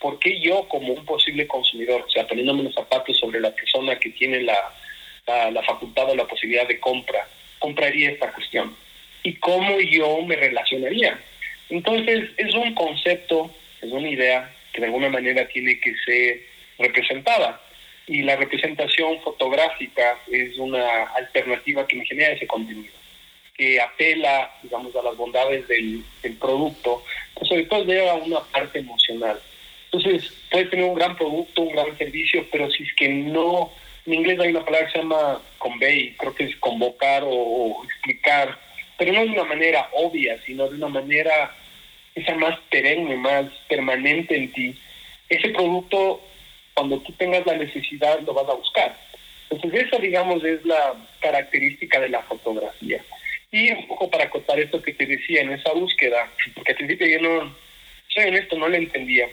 ¿por 0.00 0.18
qué 0.18 0.40
yo 0.40 0.66
como 0.68 0.92
un 0.92 1.04
posible 1.04 1.46
consumidor, 1.46 2.04
o 2.06 2.10
sea, 2.10 2.26
poniéndome 2.26 2.64
los 2.64 2.74
zapatos 2.74 3.18
sobre 3.18 3.40
la 3.40 3.54
persona 3.54 3.98
que 3.98 4.10
tiene 4.10 4.40
la, 4.42 4.56
la, 5.26 5.62
facultad 5.62 6.10
o 6.10 6.14
la 6.14 6.26
posibilidad 6.26 6.66
de 6.66 6.78
compra, 6.78 7.28
compraría 7.58 8.10
esta 8.10 8.32
cuestión. 8.32 8.74
¿Y 9.22 9.34
cómo 9.34 9.80
yo 9.80 10.22
me 10.22 10.36
relacionaría? 10.36 11.18
Entonces, 11.68 12.30
es 12.36 12.54
un 12.54 12.74
concepto, 12.74 13.50
es 13.82 13.90
una 13.90 14.08
idea 14.08 14.54
que 14.72 14.80
de 14.80 14.86
alguna 14.86 15.08
manera 15.08 15.48
tiene 15.48 15.80
que 15.80 15.94
ser 16.04 16.42
representada. 16.78 17.60
Y 18.06 18.22
la 18.22 18.36
representación 18.36 19.20
fotográfica 19.22 20.18
es 20.30 20.56
una 20.58 21.04
alternativa 21.16 21.86
que 21.86 21.96
me 21.96 22.06
genera 22.06 22.34
ese 22.34 22.46
contenido, 22.46 22.94
que 23.56 23.80
apela, 23.80 24.52
digamos, 24.62 24.94
a 24.94 25.02
las 25.02 25.16
bondades 25.16 25.66
del, 25.66 26.04
producto, 26.38 27.02
pero 27.34 27.46
sobre 27.46 27.64
todo 27.64 27.84
lleva 27.84 28.12
a 28.12 28.16
una 28.16 28.40
parte 28.40 28.78
emocional. 28.78 29.40
Entonces, 29.90 30.32
puede 30.50 30.66
tener 30.66 30.84
un 30.84 30.94
gran 30.94 31.16
producto, 31.16 31.62
un 31.62 31.72
gran 31.72 31.96
servicio, 31.98 32.46
pero 32.52 32.70
si 32.70 32.84
es 32.84 32.94
que 32.94 33.08
no 33.08 33.72
en 34.06 34.14
inglés 34.14 34.38
hay 34.38 34.50
una 34.50 34.64
palabra 34.64 34.86
que 34.86 34.92
se 34.92 34.98
llama 34.98 35.40
convey, 35.58 36.14
creo 36.16 36.34
que 36.34 36.44
es 36.44 36.56
convocar 36.56 37.24
o, 37.26 37.82
explicar, 37.84 38.56
pero 38.96 39.12
no 39.12 39.20
de 39.20 39.30
una 39.30 39.44
manera 39.44 39.88
obvia, 39.94 40.40
sino 40.46 40.68
de 40.68 40.76
una 40.76 40.88
manera 40.88 41.54
esa 42.14 42.34
más 42.36 42.58
perenne, 42.70 43.16
más 43.16 43.46
permanente 43.68 44.36
en 44.36 44.52
ti. 44.52 44.78
Ese 45.28 45.48
producto, 45.48 46.22
cuando 46.76 47.00
tú 47.00 47.12
tengas 47.14 47.44
la 47.46 47.56
necesidad, 47.56 48.20
lo 48.20 48.34
vas 48.34 48.48
a 48.48 48.54
buscar. 48.54 48.96
Entonces, 49.50 49.86
esa, 49.86 49.98
digamos, 49.98 50.44
es 50.44 50.64
la 50.64 50.94
característica 51.20 51.98
de 52.00 52.10
la 52.10 52.22
fotografía. 52.22 53.02
Y 53.50 53.70
un 53.70 53.86
poco 53.88 54.10
para 54.10 54.28
contar 54.28 54.60
esto 54.60 54.82
que 54.82 54.92
te 54.92 55.06
decía 55.06 55.40
en 55.40 55.52
esa 55.52 55.72
búsqueda, 55.72 56.30
porque 56.54 56.72
al 56.72 56.78
principio 56.78 57.06
yo 57.06 57.20
no, 57.20 57.56
soy 58.08 58.24
honesto, 58.24 58.58
no 58.58 58.68
lo 58.68 58.76
entendía 58.76 59.26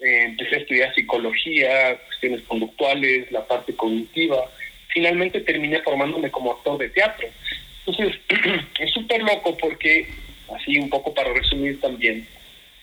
eh, 0.00 0.24
empecé 0.24 0.56
a 0.56 0.58
estudiar 0.58 0.94
psicología, 0.94 1.96
cuestiones 2.06 2.42
conductuales, 2.42 3.30
la 3.32 3.46
parte 3.46 3.74
cognitiva. 3.74 4.50
Finalmente 4.88 5.40
terminé 5.40 5.80
formándome 5.82 6.30
como 6.30 6.52
actor 6.52 6.78
de 6.78 6.90
teatro. 6.90 7.28
Entonces, 7.86 8.20
es 8.80 8.90
súper 8.90 9.22
loco 9.22 9.56
porque, 9.56 10.06
así 10.54 10.78
un 10.78 10.90
poco 10.90 11.14
para 11.14 11.32
resumir 11.32 11.80
también, 11.80 12.26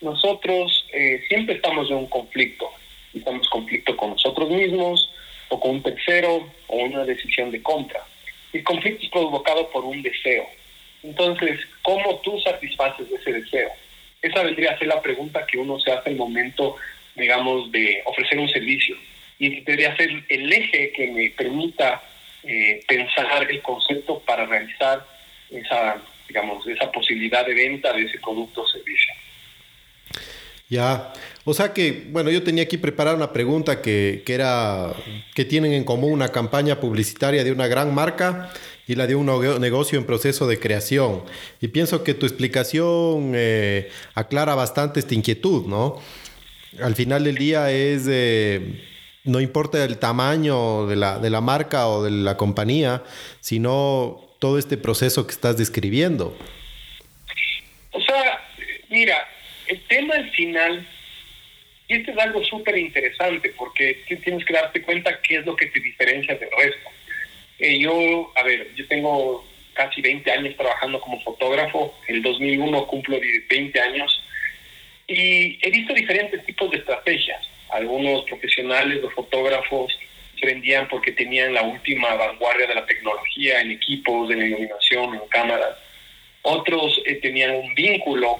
nosotros 0.01 0.85
eh, 0.91 1.21
siempre 1.27 1.55
estamos 1.55 1.89
en 1.89 1.97
un 1.97 2.07
conflicto. 2.07 2.69
En 3.13 3.39
conflicto 3.49 3.95
con 3.95 4.11
nosotros 4.11 4.49
mismos, 4.49 5.09
o 5.49 5.59
con 5.59 5.71
un 5.71 5.83
tercero, 5.83 6.49
o 6.67 6.77
una 6.77 7.05
decisión 7.05 7.51
de 7.51 7.61
compra. 7.61 8.03
El 8.51 8.63
conflicto 8.63 9.05
es 9.05 9.11
provocado 9.11 9.69
por 9.69 9.85
un 9.85 10.01
deseo. 10.01 10.47
Entonces, 11.03 11.59
¿cómo 11.81 12.19
tú 12.19 12.39
satisfaces 12.39 13.07
ese 13.11 13.33
deseo? 13.33 13.69
Esa 14.21 14.43
vendría 14.43 14.71
a 14.71 14.79
ser 14.79 14.87
la 14.87 15.01
pregunta 15.01 15.45
que 15.45 15.57
uno 15.57 15.79
se 15.79 15.91
hace 15.91 16.11
el 16.11 16.15
momento 16.15 16.77
digamos, 17.15 17.71
de 17.71 18.01
ofrecer 18.05 18.39
un 18.39 18.49
servicio. 18.49 18.95
Y 19.39 19.61
debería 19.61 19.95
ser 19.95 20.09
el 20.29 20.51
eje 20.51 20.91
que 20.91 21.07
me 21.07 21.29
permita 21.31 22.01
eh, 22.43 22.83
pensar 22.87 23.49
el 23.49 23.61
concepto 23.61 24.19
para 24.19 24.45
realizar 24.45 25.05
esa, 25.49 26.01
digamos, 26.27 26.65
esa 26.67 26.91
posibilidad 26.91 27.45
de 27.45 27.53
venta 27.53 27.93
de 27.93 28.03
ese 28.03 28.19
producto 28.19 28.61
o 28.61 28.67
servicio. 28.67 29.13
Ya, 30.73 31.13
o 31.45 31.53
sea 31.53 31.71
que, 31.71 32.07
bueno, 32.09 32.31
yo 32.31 32.41
tenía 32.41 32.63
aquí 32.63 32.77
preparada 32.77 33.15
una 33.15 33.31
pregunta 33.31 33.79
que, 33.79 34.23
que, 34.25 34.33
era, 34.33 34.91
que 35.35 35.45
tienen 35.45 35.71
en 35.71 35.83
común 35.83 36.13
una 36.13 36.29
campaña 36.29 36.79
publicitaria 36.79 37.43
de 37.43 37.51
una 37.51 37.67
gran 37.67 37.93
marca 37.93 38.51
y 38.87 38.95
la 38.95 39.05
de 39.05 39.13
un 39.13 39.27
negocio 39.61 39.99
en 39.99 40.05
proceso 40.07 40.47
de 40.47 40.59
creación. 40.59 41.25
Y 41.61 41.67
pienso 41.67 42.03
que 42.03 42.15
tu 42.15 42.25
explicación 42.25 43.33
eh, 43.35 43.91
aclara 44.15 44.55
bastante 44.55 44.99
esta 44.99 45.13
inquietud, 45.13 45.67
¿no? 45.67 46.01
al 46.81 46.95
final 46.95 47.23
del 47.23 47.35
día 47.35 47.69
es, 47.69 48.07
no 49.25 49.41
importa 49.41 49.85
el 49.85 49.99
tamaño 49.99 50.87
de 50.87 50.95
la, 50.95 51.19
de 51.19 51.29
la 51.29 51.39
marca 51.39 51.87
o 51.87 52.03
de 52.03 52.09
la 52.09 52.35
compañía, 52.35 53.03
sino 53.41 54.25
todo 54.39 54.57
este 54.57 54.77
proceso 54.77 55.27
que 55.27 55.33
estás 55.33 55.55
describiendo. 55.55 56.35
O 57.91 58.01
sea, 58.01 58.39
mira, 58.89 59.17
el 59.67 59.81
tema 59.87 60.15
al 60.15 60.29
final, 60.31 60.87
y 61.87 61.95
este 61.95 62.11
es 62.11 62.17
algo 62.17 62.43
súper 62.43 62.77
interesante 62.77 63.49
porque 63.57 64.03
tienes 64.05 64.45
que 64.45 64.53
darte 64.53 64.81
cuenta 64.81 65.21
qué 65.21 65.37
es 65.37 65.45
lo 65.45 65.55
que 65.55 65.67
te 65.67 65.79
diferencia 65.79 66.35
del 66.35 66.49
resto. 66.57 66.89
Eh, 67.59 67.79
yo, 67.79 68.31
a 68.35 68.43
ver, 68.43 68.73
yo 68.75 68.87
tengo 68.87 69.45
casi 69.73 70.01
20 70.01 70.31
años 70.31 70.55
trabajando 70.55 70.99
como 70.99 71.21
fotógrafo, 71.21 71.97
el 72.07 72.21
2001 72.21 72.87
cumplo 72.87 73.19
20 73.49 73.79
años 73.79 74.23
y 75.07 75.59
he 75.61 75.71
visto 75.71 75.93
diferentes 75.93 76.45
tipos 76.45 76.71
de 76.71 76.77
estrategias. 76.77 77.41
Algunos 77.69 78.23
profesionales 78.25 79.03
o 79.03 79.09
fotógrafos 79.11 79.97
se 80.39 80.45
vendían 80.45 80.87
porque 80.87 81.11
tenían 81.11 81.53
la 81.53 81.63
última 81.63 82.13
vanguardia 82.15 82.67
de 82.67 82.75
la 82.75 82.85
tecnología 82.85 83.61
en 83.61 83.71
equipos, 83.71 84.31
en 84.31 84.45
iluminación, 84.45 85.15
en 85.15 85.27
cámaras. 85.29 85.77
Otros 86.43 87.01
eh, 87.05 87.15
tenían 87.15 87.55
un 87.55 87.73
vínculo, 87.73 88.39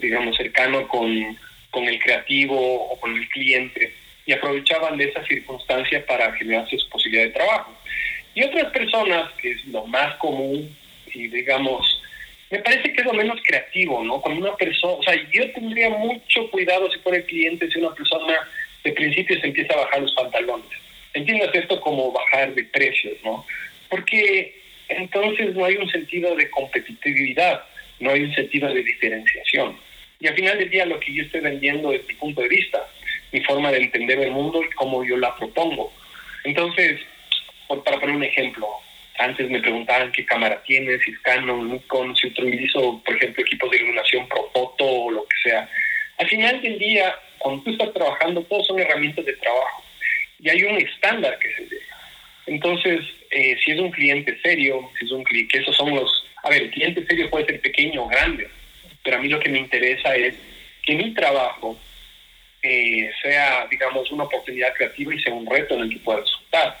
digamos, 0.00 0.36
cercano 0.36 0.86
con, 0.88 1.36
con 1.70 1.84
el 1.84 1.98
creativo 1.98 2.56
o 2.90 2.98
con 3.00 3.16
el 3.16 3.28
cliente 3.28 3.94
y 4.26 4.32
aprovechaban 4.32 4.96
de 4.96 5.04
esa 5.04 5.24
circunstancia 5.26 6.04
para 6.06 6.32
generarse 6.34 6.78
su 6.78 6.88
posibilidad 6.88 7.24
de 7.24 7.30
trabajo. 7.30 7.76
Y 8.34 8.44
otras 8.44 8.72
personas, 8.72 9.30
que 9.40 9.52
es 9.52 9.64
lo 9.66 9.86
más 9.86 10.14
común 10.16 10.74
y 11.12 11.28
digamos 11.28 12.02
me 12.52 12.58
parece 12.58 12.92
que 12.92 13.00
es 13.00 13.06
lo 13.06 13.14
menos 13.14 13.40
creativo, 13.42 14.04
¿no? 14.04 14.20
Cuando 14.20 14.46
una 14.46 14.56
persona, 14.58 14.92
o 14.92 15.02
sea, 15.02 15.14
yo 15.32 15.50
tendría 15.52 15.88
mucho 15.88 16.50
cuidado 16.50 16.92
si 16.92 16.98
fuera 16.98 17.16
el 17.16 17.24
cliente, 17.24 17.66
si 17.70 17.78
una 17.78 17.94
persona 17.94 18.34
de 18.84 18.92
principio 18.92 19.40
se 19.40 19.46
empieza 19.46 19.72
a 19.72 19.84
bajar 19.84 20.02
los 20.02 20.12
pantalones. 20.12 20.68
Entiendas 21.14 21.48
esto 21.54 21.80
como 21.80 22.12
bajar 22.12 22.54
de 22.54 22.64
precios, 22.64 23.14
¿no? 23.24 23.46
Porque 23.88 24.54
entonces 24.88 25.54
no 25.54 25.64
hay 25.64 25.76
un 25.76 25.90
sentido 25.90 26.36
de 26.36 26.50
competitividad, 26.50 27.64
no 28.02 28.10
hay 28.10 28.22
un 28.22 28.34
sentido 28.34 28.72
de 28.72 28.82
diferenciación. 28.82 29.78
Y 30.20 30.28
al 30.28 30.34
final 30.34 30.58
del 30.58 30.70
día 30.70 30.86
lo 30.86 31.00
que 31.00 31.12
yo 31.12 31.22
estoy 31.22 31.40
vendiendo 31.40 31.92
es 31.92 32.06
mi 32.06 32.14
punto 32.14 32.42
de 32.42 32.48
vista, 32.48 32.86
mi 33.32 33.40
forma 33.42 33.72
de 33.72 33.78
entender 33.78 34.20
el 34.20 34.30
mundo 34.30 34.62
y 34.62 34.70
cómo 34.74 35.04
yo 35.04 35.16
la 35.16 35.34
propongo. 35.36 35.92
Entonces, 36.44 37.00
para 37.84 37.98
poner 37.98 38.16
un 38.16 38.24
ejemplo, 38.24 38.68
antes 39.18 39.48
me 39.48 39.60
preguntaban 39.60 40.12
qué 40.12 40.24
cámara 40.24 40.62
tienes, 40.64 41.02
si 41.02 41.12
es 41.12 41.18
Canon, 41.20 41.72
Nikon, 41.72 42.14
si 42.16 42.28
utilizo, 42.28 43.02
por 43.04 43.16
ejemplo, 43.16 43.42
equipos 43.42 43.70
de 43.70 43.76
iluminación 43.78 44.28
Profoto 44.28 44.84
o 44.84 45.10
lo 45.10 45.26
que 45.26 45.36
sea. 45.48 45.68
Al 46.18 46.28
final 46.28 46.60
del 46.60 46.78
día, 46.78 47.14
cuando 47.38 47.62
tú 47.62 47.70
estás 47.70 47.92
trabajando, 47.92 48.42
todos 48.44 48.66
son 48.66 48.78
herramientas 48.78 49.24
de 49.24 49.32
trabajo 49.34 49.84
y 50.38 50.48
hay 50.48 50.62
un 50.64 50.76
estándar 50.76 51.38
que 51.38 51.48
se. 51.54 51.91
Entonces, 52.46 53.00
eh, 53.30 53.56
si 53.64 53.72
es 53.72 53.78
un 53.78 53.90
cliente 53.90 54.38
serio, 54.42 54.90
si 54.98 55.04
es 55.04 55.10
un 55.10 55.24
cliente, 55.24 55.58
esos 55.58 55.76
son 55.76 55.94
los, 55.94 56.26
a 56.42 56.50
ver, 56.50 56.62
el 56.62 56.70
cliente 56.70 57.06
serio 57.06 57.30
puede 57.30 57.46
ser 57.46 57.60
pequeño 57.60 58.04
o 58.04 58.08
grande, 58.08 58.48
pero 59.02 59.16
a 59.16 59.20
mí 59.20 59.28
lo 59.28 59.40
que 59.40 59.48
me 59.48 59.58
interesa 59.58 60.14
es 60.16 60.34
que 60.82 60.94
mi 60.94 61.14
trabajo 61.14 61.78
eh, 62.62 63.10
sea, 63.20 63.66
digamos, 63.70 64.10
una 64.12 64.24
oportunidad 64.24 64.72
creativa 64.74 65.14
y 65.14 65.20
sea 65.20 65.34
un 65.34 65.46
reto 65.46 65.74
en 65.74 65.82
el 65.82 65.90
que 65.90 65.98
pueda 65.98 66.20
resultar. 66.20 66.78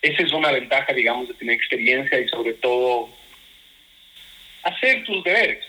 Esa 0.00 0.22
es 0.22 0.32
una 0.32 0.52
ventaja, 0.52 0.92
digamos, 0.92 1.28
de 1.28 1.34
tener 1.34 1.56
experiencia 1.56 2.20
y 2.20 2.28
sobre 2.28 2.52
todo 2.54 3.08
hacer 4.62 5.02
tus 5.04 5.24
deberes. 5.24 5.64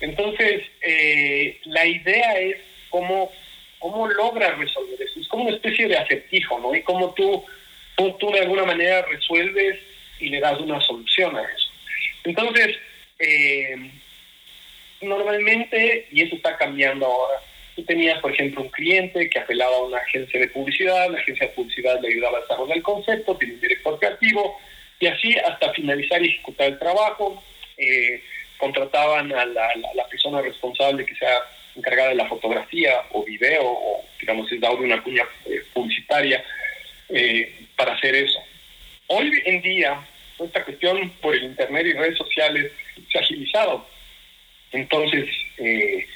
Entonces, 0.00 0.62
eh, 0.80 1.58
la 1.64 1.86
idea 1.86 2.38
es 2.38 2.56
cómo, 2.88 3.30
cómo 3.78 4.08
logras 4.08 4.58
resolver 4.58 5.00
eso. 5.00 5.20
Es 5.20 5.28
como 5.28 5.44
una 5.44 5.56
especie 5.56 5.88
de 5.88 5.96
acertijo, 5.96 6.58
¿no? 6.60 6.74
Y 6.74 6.82
cómo 6.82 7.12
tú, 7.14 7.44
tú, 8.18 8.30
de 8.30 8.40
alguna 8.40 8.64
manera 8.64 9.02
resuelves 9.02 9.78
y 10.18 10.28
le 10.28 10.40
das 10.40 10.58
una 10.60 10.80
solución 10.80 11.36
a 11.36 11.42
eso. 11.42 11.70
Entonces, 12.24 12.76
eh, 13.18 13.90
normalmente, 15.00 16.08
y 16.10 16.22
eso 16.22 16.36
está 16.36 16.56
cambiando 16.56 17.06
ahora, 17.06 17.40
tú 17.74 17.84
tenías, 17.84 18.18
por 18.20 18.32
ejemplo, 18.32 18.62
un 18.62 18.68
cliente 18.68 19.30
que 19.30 19.38
apelaba 19.38 19.76
a 19.76 19.82
una 19.82 19.98
agencia 19.98 20.40
de 20.40 20.48
publicidad, 20.48 21.10
la 21.10 21.18
agencia 21.18 21.46
de 21.46 21.52
publicidad 21.54 22.00
le 22.00 22.08
ayudaba 22.08 22.38
a 22.38 22.40
desarrollar 22.42 22.76
el 22.76 22.82
concepto, 22.82 23.36
tiene 23.36 23.54
un 23.54 23.60
director 23.60 23.98
creativo, 23.98 24.60
y 24.98 25.06
así 25.06 25.34
hasta 25.38 25.72
finalizar 25.72 26.22
y 26.22 26.28
ejecutar 26.28 26.68
el 26.68 26.78
trabajo. 26.78 27.42
Eh, 27.76 28.22
contrataban 28.60 29.32
a 29.32 29.46
la, 29.46 30.06
persona 30.10 30.42
responsable 30.42 31.06
que 31.06 31.14
sea 31.14 31.40
encargada 31.74 32.10
de 32.10 32.16
la 32.16 32.28
fotografía 32.28 32.92
o 33.12 33.24
video 33.24 33.62
o 33.62 34.04
digamos 34.20 34.52
es 34.52 34.60
de 34.60 34.68
una 34.68 35.02
cuña 35.02 35.24
eh, 35.46 35.62
publicitaria 35.72 36.44
eh, 37.12 37.66
para 37.76 37.94
hacer 37.94 38.14
eso. 38.14 38.38
Hoy 39.08 39.30
en 39.44 39.62
día 39.62 40.06
esta 40.44 40.64
cuestión 40.64 41.10
por 41.20 41.34
el 41.34 41.44
internet 41.44 41.86
y 41.86 41.92
redes 41.92 42.18
sociales 42.18 42.72
se 43.10 43.18
ha 43.18 43.20
agilizado. 43.20 43.86
Entonces, 44.72 45.28
eh, 45.58 46.06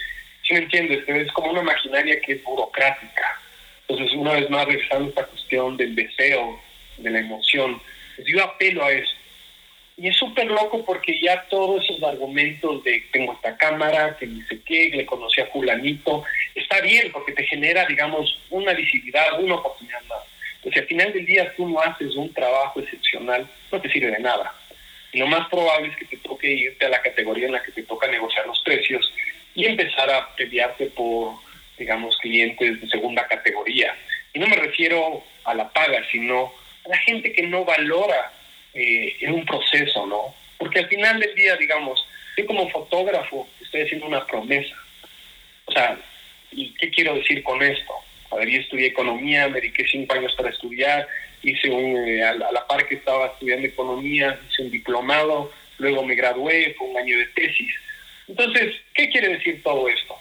si 0.43 0.55
me 0.55 0.61
entiendes, 0.61 1.09
es 1.09 1.33
como 1.33 1.51
una 1.51 1.63
maquinaria 1.63 2.21
que 2.21 2.35
es 2.35 2.45
burocrática. 2.45 3.41
Entonces, 3.87 4.17
una 4.17 4.33
vez 4.33 4.49
más, 4.49 4.67
regresando 4.67 5.09
esta 5.09 5.27
cuestión 5.27 5.77
del 5.77 5.95
deseo, 5.95 6.61
de 6.99 7.11
la 7.11 7.19
emoción, 7.19 7.81
pues 8.17 8.29
yo 8.29 8.43
apelo 8.43 8.85
a 8.85 8.93
eso. 8.93 9.13
Y 9.97 10.09
es 10.09 10.17
súper 10.17 10.47
loco 10.47 10.85
porque 10.85 11.21
ya 11.21 11.47
todos 11.49 11.85
esos 11.85 12.03
argumentos 12.03 12.83
de 12.83 13.01
tengo 13.13 13.33
esta 13.35 13.57
cámara, 13.57 14.17
que 14.19 14.27
sé 14.49 14.61
qué, 14.67 14.91
le 14.93 15.07
conocí 15.07 15.41
a 15.41 15.47
fulanito, 15.47 16.25
está 16.55 16.81
bien 16.81 17.13
porque 17.13 17.33
te 17.33 17.45
genera, 17.45 17.87
digamos, 17.87 18.41
una 18.51 18.73
visibilidad, 18.73 19.41
una 19.41 19.55
oportunidad 19.55 20.03
más. 20.09 20.34
Entonces, 20.65 20.83
al 20.83 20.89
final 20.89 21.13
del 21.13 21.27
día 21.27 21.55
tú 21.57 21.69
no 21.69 21.79
haces 21.79 22.17
un 22.17 22.33
trabajo 22.33 22.81
excepcional, 22.81 23.47
no 23.71 23.81
te 23.83 23.91
sirve 23.91 24.11
de 24.11 24.21
nada. 24.21 24.55
Y 25.13 25.19
lo 25.19 25.27
más 25.27 25.47
probable 25.51 25.89
es 25.89 25.97
que 25.97 26.07
te 26.07 26.17
toque 26.17 26.51
irte 26.51 26.87
a 26.87 26.89
la 26.89 27.03
categoría 27.03 27.47
en 27.47 27.53
la 27.53 27.63
que 27.63 27.73
te 27.73 27.83
toca 27.83 28.09
negociar 28.09 28.47
los 28.47 28.61
precios 28.61 29.13
y 29.55 29.67
empezar 29.67 30.11
a 30.11 30.35
pelearte 30.35 30.87
por, 30.87 31.35
digamos, 31.77 32.17
clientes 32.17 32.81
de 32.81 32.89
segunda 32.89 33.29
categoría. 33.29 33.95
Y 34.33 34.39
no 34.39 34.47
me 34.47 34.57
refiero 34.57 35.23
a 35.45 35.55
la 35.55 35.69
paga, 35.69 36.03
sino 36.11 36.51
a 36.87 36.89
la 36.89 36.97
gente 36.97 37.33
que 37.33 37.43
no 37.43 37.67
valora 37.67 38.33
eh, 38.73 39.17
en 39.21 39.35
un 39.35 39.45
proceso, 39.45 40.07
¿no? 40.07 40.35
Porque 40.57 40.79
al 40.79 40.89
final 40.89 41.21
del 41.21 41.35
día, 41.35 41.57
digamos, 41.57 42.09
yo 42.39 42.47
como 42.47 42.71
fotógrafo 42.71 43.47
estoy 43.61 43.83
haciendo 43.83 44.07
una 44.07 44.27
promesa. 44.27 44.75
O 45.67 45.73
sea, 45.73 45.99
¿y 46.53 46.73
qué 46.75 46.91
quiero 46.91 47.15
decir 47.17 47.43
con 47.43 47.63
esto? 47.63 47.93
A 48.35 48.45
yo 48.45 48.61
estudié 48.61 48.89
economía, 48.89 49.49
me 49.49 49.61
dediqué 49.61 49.85
cinco 49.87 50.15
años 50.15 50.35
para 50.37 50.51
estudiar, 50.51 51.07
hice 51.43 51.71
un, 51.71 51.97
eh, 52.09 52.23
a, 52.23 52.35
la 52.35 52.67
par 52.67 52.87
que 52.87 52.97
estaba 52.97 53.27
estudiando 53.27 53.67
economía, 53.67 54.39
hice 54.51 54.63
un 54.63 54.71
diplomado, 54.71 55.53
luego 55.79 56.05
me 56.05 56.15
gradué, 56.15 56.75
fue 56.77 56.89
un 56.89 56.97
año 56.97 57.19
de 57.19 57.27
tesis. 57.27 57.75
Entonces, 58.27 58.75
¿qué 58.95 59.09
quiere 59.09 59.29
decir 59.29 59.63
todo 59.63 59.89
esto? 59.89 60.17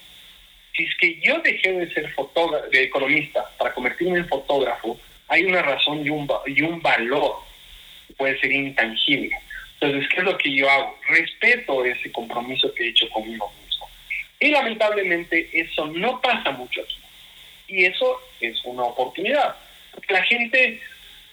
Si 0.75 0.83
es 0.83 0.95
que 0.97 1.19
yo 1.21 1.39
dejé 1.39 1.71
de 1.71 1.93
ser 1.93 2.11
fotógrafo, 2.11 2.67
de 2.69 2.83
economista 2.83 3.49
para 3.57 3.73
convertirme 3.73 4.19
en 4.19 4.27
fotógrafo, 4.27 4.99
hay 5.27 5.45
una 5.45 5.61
razón 5.61 6.05
y 6.05 6.09
un, 6.09 6.27
y 6.47 6.61
un 6.61 6.81
valor 6.81 7.35
puede 8.17 8.39
ser 8.39 8.51
intangible. 8.51 9.35
Entonces, 9.79 10.09
¿qué 10.09 10.17
es 10.17 10.23
lo 10.23 10.37
que 10.37 10.53
yo 10.53 10.69
hago? 10.69 10.97
Respeto 11.07 11.83
ese 11.85 12.11
compromiso 12.11 12.73
que 12.73 12.85
he 12.85 12.89
hecho 12.89 13.09
conmigo 13.09 13.51
mismo. 13.63 13.89
Y 14.39 14.49
lamentablemente 14.49 15.49
eso 15.53 15.87
no 15.87 16.21
pasa 16.21 16.51
mucho 16.51 16.81
aquí. 16.81 17.02
Y 17.73 17.85
eso 17.85 18.19
es 18.39 18.63
una 18.65 18.83
oportunidad. 18.83 19.55
La 20.09 20.23
gente, 20.23 20.79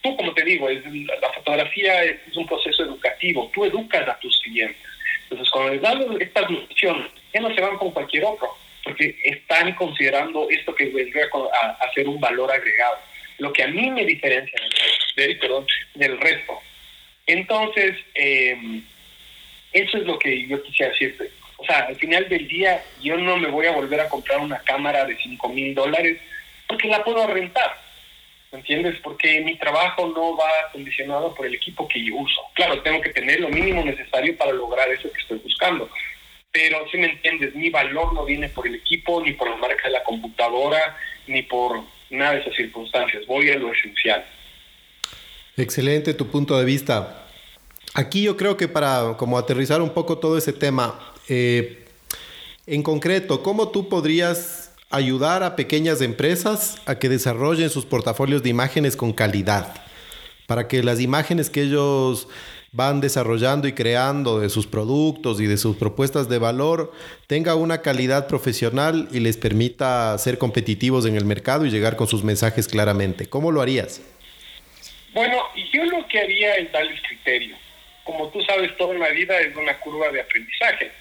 tú 0.02 0.16
como 0.16 0.32
te 0.32 0.44
digo, 0.44 0.68
la 0.68 1.32
fotografía 1.34 2.04
es 2.04 2.36
un 2.36 2.46
proceso 2.46 2.84
educativo. 2.84 3.50
Tú 3.52 3.64
educas 3.64 4.08
a 4.08 4.18
tus 4.18 4.40
clientes. 4.40 4.76
Entonces, 5.24 5.50
cuando 5.50 5.72
les 5.72 5.82
das 5.82 5.96
estas 6.20 6.50
nociones, 6.50 7.10
ya 7.32 7.40
no 7.40 7.54
se 7.54 7.60
van 7.60 7.76
con 7.76 7.90
cualquier 7.90 8.24
otro, 8.24 8.48
porque 8.82 9.16
están 9.24 9.74
considerando 9.74 10.48
esto 10.50 10.74
que 10.74 10.86
vendría 10.86 11.28
a, 11.62 11.70
hacer 11.84 12.08
un 12.08 12.18
valor 12.18 12.50
agregado. 12.50 12.96
Lo 13.38 13.52
que 13.52 13.62
a 13.62 13.68
mí 13.68 13.90
me 13.90 14.04
diferencia 14.04 14.58
del 15.94 16.18
resto 16.20 16.62
entonces, 17.32 17.96
eh, 18.14 18.56
eso 19.72 19.98
es 19.98 20.04
lo 20.04 20.18
que 20.18 20.48
yo 20.48 20.60
quisiera 20.64 20.90
decirte. 20.90 21.30
O 21.58 21.64
sea, 21.64 21.86
al 21.86 21.96
final 21.96 22.28
del 22.28 22.48
día, 22.48 22.82
yo 23.00 23.16
no 23.16 23.36
me 23.36 23.48
voy 23.48 23.66
a 23.66 23.72
volver 23.72 24.00
a 24.00 24.08
comprar 24.08 24.40
una 24.40 24.58
cámara 24.60 25.04
de 25.04 25.16
5 25.16 25.48
mil 25.50 25.72
dólares 25.72 26.18
porque 26.70 26.88
la 26.88 27.02
puedo 27.02 27.26
rentar. 27.26 27.76
¿Me 28.52 28.58
entiendes? 28.58 28.96
Porque 29.02 29.40
mi 29.42 29.56
trabajo 29.56 30.08
no 30.08 30.36
va 30.36 30.48
condicionado 30.72 31.34
por 31.34 31.46
el 31.46 31.54
equipo 31.54 31.86
que 31.86 32.04
yo 32.04 32.16
uso. 32.16 32.40
Claro, 32.54 32.80
tengo 32.82 33.00
que 33.00 33.10
tener 33.10 33.40
lo 33.40 33.48
mínimo 33.48 33.84
necesario 33.84 34.36
para 34.36 34.52
lograr 34.52 34.88
eso 34.88 35.10
que 35.12 35.20
estoy 35.20 35.38
buscando. 35.38 35.88
Pero 36.52 36.78
si 36.90 36.98
me 36.98 37.06
entiendes, 37.06 37.54
mi 37.54 37.70
valor 37.70 38.12
no 38.12 38.24
viene 38.24 38.48
por 38.48 38.66
el 38.66 38.76
equipo, 38.76 39.22
ni 39.22 39.32
por 39.32 39.48
la 39.48 39.56
marca 39.56 39.84
de 39.84 39.90
la 39.90 40.02
computadora, 40.02 40.96
ni 41.26 41.42
por 41.42 41.80
nada 42.10 42.34
de 42.34 42.40
esas 42.40 42.54
circunstancias. 42.56 43.24
Voy 43.26 43.50
a 43.50 43.56
lo 43.56 43.72
esencial. 43.72 44.24
Excelente 45.56 46.14
tu 46.14 46.28
punto 46.28 46.58
de 46.58 46.64
vista. 46.64 47.26
Aquí 47.94 48.22
yo 48.22 48.36
creo 48.36 48.56
que 48.56 48.68
para 48.68 49.16
como 49.16 49.38
aterrizar 49.38 49.80
un 49.80 49.90
poco 49.90 50.18
todo 50.18 50.38
ese 50.38 50.52
tema, 50.52 51.12
eh, 51.28 51.84
en 52.66 52.82
concreto, 52.82 53.42
¿cómo 53.42 53.70
tú 53.70 53.88
podrías 53.88 54.59
ayudar 54.90 55.42
a 55.44 55.56
pequeñas 55.56 56.02
empresas 56.02 56.82
a 56.84 56.98
que 56.98 57.08
desarrollen 57.08 57.70
sus 57.70 57.86
portafolios 57.86 58.42
de 58.42 58.50
imágenes 58.50 58.96
con 58.96 59.12
calidad? 59.12 59.72
Para 60.46 60.66
que 60.68 60.82
las 60.82 61.00
imágenes 61.00 61.48
que 61.48 61.62
ellos 61.62 62.28
van 62.72 63.00
desarrollando 63.00 63.66
y 63.66 63.72
creando 63.72 64.38
de 64.40 64.48
sus 64.48 64.66
productos 64.66 65.40
y 65.40 65.46
de 65.46 65.56
sus 65.56 65.76
propuestas 65.76 66.28
de 66.28 66.38
valor 66.38 66.92
tenga 67.26 67.54
una 67.54 67.82
calidad 67.82 68.28
profesional 68.28 69.08
y 69.10 69.20
les 69.20 69.36
permita 69.36 70.16
ser 70.18 70.38
competitivos 70.38 71.06
en 71.06 71.16
el 71.16 71.24
mercado 71.24 71.66
y 71.66 71.70
llegar 71.70 71.96
con 71.96 72.06
sus 72.06 72.22
mensajes 72.22 72.68
claramente. 72.68 73.28
¿Cómo 73.28 73.50
lo 73.50 73.60
harías? 73.60 74.00
Bueno, 75.12 75.38
yo 75.72 75.84
lo 75.84 76.06
que 76.06 76.20
haría 76.20 76.56
es 76.56 76.70
darles 76.70 77.00
criterio. 77.02 77.56
Como 78.04 78.28
tú 78.28 78.40
sabes, 78.42 78.76
toda 78.76 78.94
la 78.94 79.08
vida 79.10 79.40
es 79.40 79.54
una 79.56 79.78
curva 79.80 80.10
de 80.10 80.20
aprendizaje. 80.20 80.92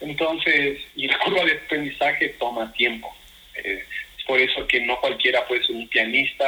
Entonces, 0.00 0.80
y 0.96 1.06
la 1.06 1.18
curva 1.20 1.44
de 1.44 1.52
aprendizaje 1.52 2.30
toma 2.40 2.72
tiempo. 2.72 3.14
Eh, 3.56 3.84
es 4.18 4.24
por 4.24 4.40
eso 4.40 4.66
que 4.66 4.80
no 4.80 5.00
cualquiera 5.00 5.46
puede 5.46 5.64
ser 5.64 5.76
un 5.76 5.88
pianista 5.88 6.46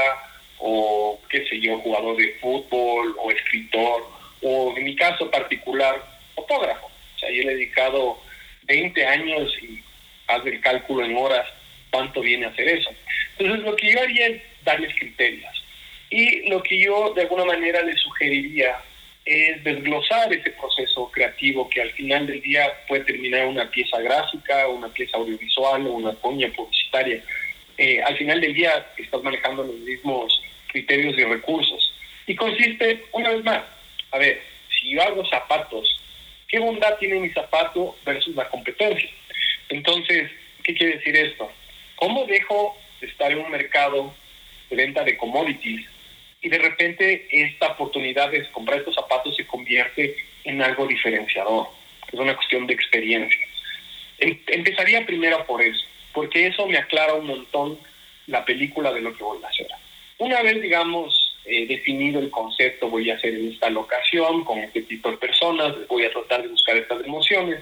o, 0.59 1.21
qué 1.29 1.47
sé 1.47 1.61
yo, 1.61 1.79
jugador 1.79 2.17
de 2.17 2.35
fútbol 2.40 3.14
o 3.19 3.31
escritor 3.31 4.09
o, 4.43 4.75
en 4.77 4.85
mi 4.85 4.97
caso 4.97 5.31
particular, 5.31 6.03
fotógrafo. 6.35 6.87
O 6.87 7.19
sea, 7.19 7.31
yo 7.31 7.43
he 7.43 7.55
dedicado 7.55 8.19
20 8.64 9.07
años 9.07 9.53
y 9.62 9.83
haz 10.27 10.45
el 10.47 10.61
cálculo 10.61 11.05
en 11.05 11.17
horas 11.17 11.47
cuánto 11.90 12.21
viene 12.21 12.47
a 12.47 12.51
hacer 12.51 12.69
eso. 12.69 12.90
Entonces, 13.38 13.64
lo 13.64 13.77
que 13.77 13.93
yo 13.93 14.01
haría 14.01 14.27
es 14.27 14.43
darles 14.64 14.95
criterios 14.95 15.64
y 16.11 16.49
lo 16.49 16.62
que 16.62 16.79
yo 16.79 17.12
de 17.14 17.23
alguna 17.23 17.45
manera 17.45 17.83
le 17.83 17.97
sugeriría 17.97 18.77
es 19.25 19.65
desglosar 19.65 20.33
ese 20.33 20.51
proceso 20.51 21.11
creativo 21.11 21.69
que 21.71 21.81
al 21.81 21.91
final 21.93 22.27
del 22.27 22.43
día 22.43 22.71
puede 22.87 23.05
terminar 23.05 23.47
una 23.47 23.71
pieza 23.71 23.99
gráfica, 24.01 24.69
una 24.69 24.89
pieza 24.89 25.17
audiovisual 25.17 25.87
o 25.87 25.93
una 25.93 26.15
coña 26.17 26.49
publicitaria. 26.49 27.23
Eh, 27.79 28.03
al 28.03 28.17
final 28.17 28.41
del 28.41 28.53
día 28.53 28.87
estás 28.99 29.23
manejando 29.23 29.63
los 29.63 29.77
mismos 29.77 30.43
criterios 30.67 31.17
y 31.17 31.25
recursos. 31.25 31.95
Y 32.27 32.35
consiste, 32.35 33.05
una 33.13 33.31
vez 33.31 33.45
más, 33.45 33.63
a 34.11 34.19
ver, 34.19 34.43
si 34.69 34.91
yo 34.91 35.03
hago 35.03 35.25
zapatos, 35.27 36.01
¿qué 36.49 36.59
bondad 36.59 36.97
tiene 36.99 37.21
mi 37.21 37.31
zapato 37.31 37.97
versus 38.05 38.35
la 38.37 38.49
competencia? 38.49 39.09
Entonces, 39.71 40.31
¿qué 40.63 40.75
quiere 40.75 40.99
decir 40.99 41.17
esto? 41.17 41.51
¿Cómo 41.97 42.27
dejo 42.27 42.77
de 43.01 43.07
estar 43.07 43.33
en 43.33 43.39
un 43.39 43.51
mercado 43.51 44.15
de 44.69 44.77
venta 44.77 45.03
de 45.03 45.17
commodities 45.17 45.87
y 46.45 46.51
de 46.51 46.59
repente 46.59 47.27
esta 47.31 47.69
oportunidad 47.69 48.31
de 48.31 48.49
comprar 48.51 48.79
estos 48.79 48.95
zapatos 48.95 49.35
se 49.35 49.47
convierte 49.47 50.15
en 50.45 50.61
algo 50.61 50.87
diferenciador. 50.87 51.69
Es 52.13 52.21
una 52.21 52.37
cuestión 52.37 52.67
de 52.67 52.75
experiencia. 52.75 53.41
Em, 54.19 54.39
empezaría 54.49 55.07
primero 55.07 55.45
por 55.47 55.63
eso, 55.63 55.83
porque 56.13 56.47
eso 56.47 56.67
me 56.67 56.77
aclara 56.77 57.15
un 57.15 57.27
montón 57.27 57.79
la 58.27 58.45
película 58.45 58.93
de 58.93 59.01
lo 59.01 59.17
que 59.17 59.25
voy 59.25 59.43
a 59.43 59.49
hacer. 59.49 59.69
Una 60.19 60.43
vez, 60.43 60.61
digamos, 60.61 61.39
eh, 61.47 61.67
definido 61.67 62.21
el 62.21 62.31
concepto, 62.31 62.91
voy 62.91 63.11
a 63.11 63.15
hacer 63.15 63.35
en 63.35 63.51
esta 63.51 63.71
locación, 63.71 64.45
con 64.45 64.59
este 64.59 64.83
tipo 64.83 65.11
de 65.11 65.17
personas, 65.17 65.75
voy 65.89 66.05
a 66.05 66.13
tratar 66.13 66.43
de 66.43 66.49
buscar 66.49 66.77
estas 66.77 67.07
emociones. 67.07 67.61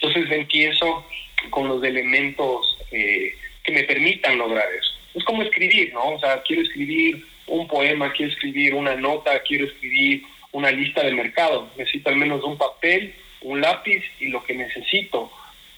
Entonces 0.00 0.28
empiezo 0.32 1.06
con 1.50 1.68
los 1.68 1.82
elementos 1.84 2.78
eh, 2.90 3.32
que 3.62 3.72
me 3.72 3.84
permitan 3.84 4.38
lograr 4.38 4.66
eso. 4.74 4.90
Es 5.14 5.24
como 5.24 5.42
escribir, 5.42 5.92
¿no? 5.94 6.16
O 6.16 6.18
sea, 6.18 6.42
quiero 6.42 6.62
escribir 6.62 7.24
un 7.48 7.66
poema, 7.66 8.12
quiero 8.12 8.32
escribir 8.32 8.74
una 8.74 8.94
nota, 8.94 9.42
quiero 9.42 9.66
escribir 9.66 10.22
una 10.52 10.70
lista 10.70 11.02
de 11.02 11.12
mercado. 11.12 11.70
Necesito 11.76 12.10
al 12.10 12.16
menos 12.16 12.42
un 12.44 12.56
papel, 12.56 13.14
un 13.42 13.60
lápiz 13.60 14.04
y 14.20 14.28
lo 14.28 14.42
que 14.44 14.54
necesito 14.54 15.30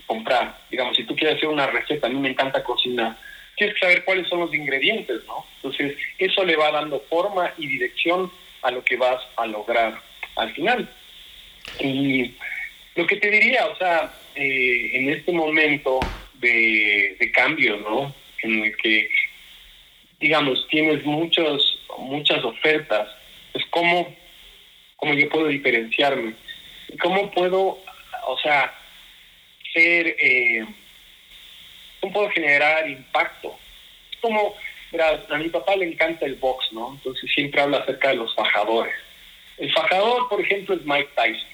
comprar. 0.07 0.59
Digamos, 0.71 0.97
si 0.97 1.05
tú 1.05 1.15
quieres 1.15 1.37
hacer 1.37 1.49
una 1.49 1.67
receta, 1.67 2.07
a 2.07 2.11
mí 2.11 2.19
me 2.19 2.31
encanta 2.31 2.65
cocinar, 2.65 3.17
tienes 3.57 3.75
que 3.75 3.81
saber 3.81 4.05
cuáles 4.05 4.29
son 4.29 4.41
los 4.41 4.55
ingredientes, 4.55 5.25
¿no? 5.27 5.45
Entonces, 5.57 5.97
eso 6.19 6.45
le 6.45 6.57
va 6.57 6.71
dando 6.73 7.01
forma 7.09 7.53
y 7.59 7.67
dirección 7.67 8.31
a 8.63 8.71
lo 8.71 8.85
que 8.85 8.97
vas 8.97 9.23
a 9.37 9.47
lograr 9.47 10.01
al 10.37 10.53
final. 10.53 10.89
Y 11.79 12.35
lo 12.97 13.07
que 13.07 13.17
te 13.17 13.31
diría, 13.31 13.67
o 13.67 13.77
sea, 13.77 14.13
eh, 14.35 14.91
en 14.95 15.11
este 15.11 15.33
momento 15.33 16.01
de, 16.35 17.17
de 17.19 17.33
cambio, 17.33 17.77
¿no? 17.77 18.15
En 18.43 18.65
el 18.65 18.77
que, 18.77 19.09
digamos, 20.21 20.67
tienes 20.69 21.05
muchos, 21.05 21.81
muchas 21.99 22.45
ofertas, 22.45 23.09
es 23.55 23.65
cómo, 23.71 24.15
cómo 24.97 25.15
yo 25.15 25.29
puedo 25.31 25.47
diferenciarme, 25.49 26.35
cómo 27.01 27.31
puedo, 27.31 27.79
o 28.27 28.39
sea, 28.43 28.73
ser, 29.73 30.15
eh, 30.21 30.67
cómo 32.01 32.13
puedo 32.13 32.31
generar 32.31 32.89
impacto. 32.89 33.59
Como, 34.21 34.55
a 35.31 35.37
mi 35.39 35.49
papá 35.49 35.77
le 35.77 35.87
encanta 35.87 36.27
el 36.27 36.35
box, 36.35 36.73
¿no? 36.73 36.93
Entonces 36.93 37.31
siempre 37.33 37.63
habla 37.63 37.79
acerca 37.79 38.11
de 38.11 38.17
los 38.17 38.35
fajadores. 38.35 38.95
El 39.57 39.73
fajador, 39.73 40.29
por 40.29 40.41
ejemplo, 40.41 40.75
es 40.75 40.85
Mike 40.85 41.11
Tyson. 41.15 41.49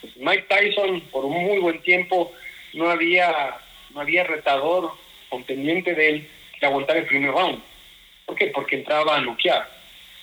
Pues 0.00 0.16
Mike 0.16 0.46
Tyson, 0.48 1.00
por 1.12 1.24
un 1.24 1.44
muy 1.44 1.58
buen 1.58 1.80
tiempo, 1.82 2.32
no 2.74 2.90
había, 2.90 3.56
no 3.94 4.00
había 4.00 4.24
retador 4.24 4.92
contendiente 5.28 5.94
de 5.94 6.08
él 6.08 6.28
que 6.58 6.66
aguantar 6.66 6.98
el 6.98 7.06
primer 7.06 7.30
round. 7.30 7.62
¿Por 8.26 8.36
qué? 8.36 8.46
Porque 8.48 8.76
entraba 8.76 9.16
a 9.16 9.20
noquear. 9.20 9.68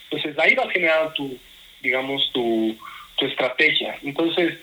Entonces 0.10 0.38
ahí 0.40 0.56
va 0.56 0.70
generar 0.70 1.14
tu, 1.14 1.38
digamos, 1.82 2.32
tu, 2.34 2.76
tu 3.18 3.26
estrategia. 3.26 3.98
Entonces, 4.04 4.58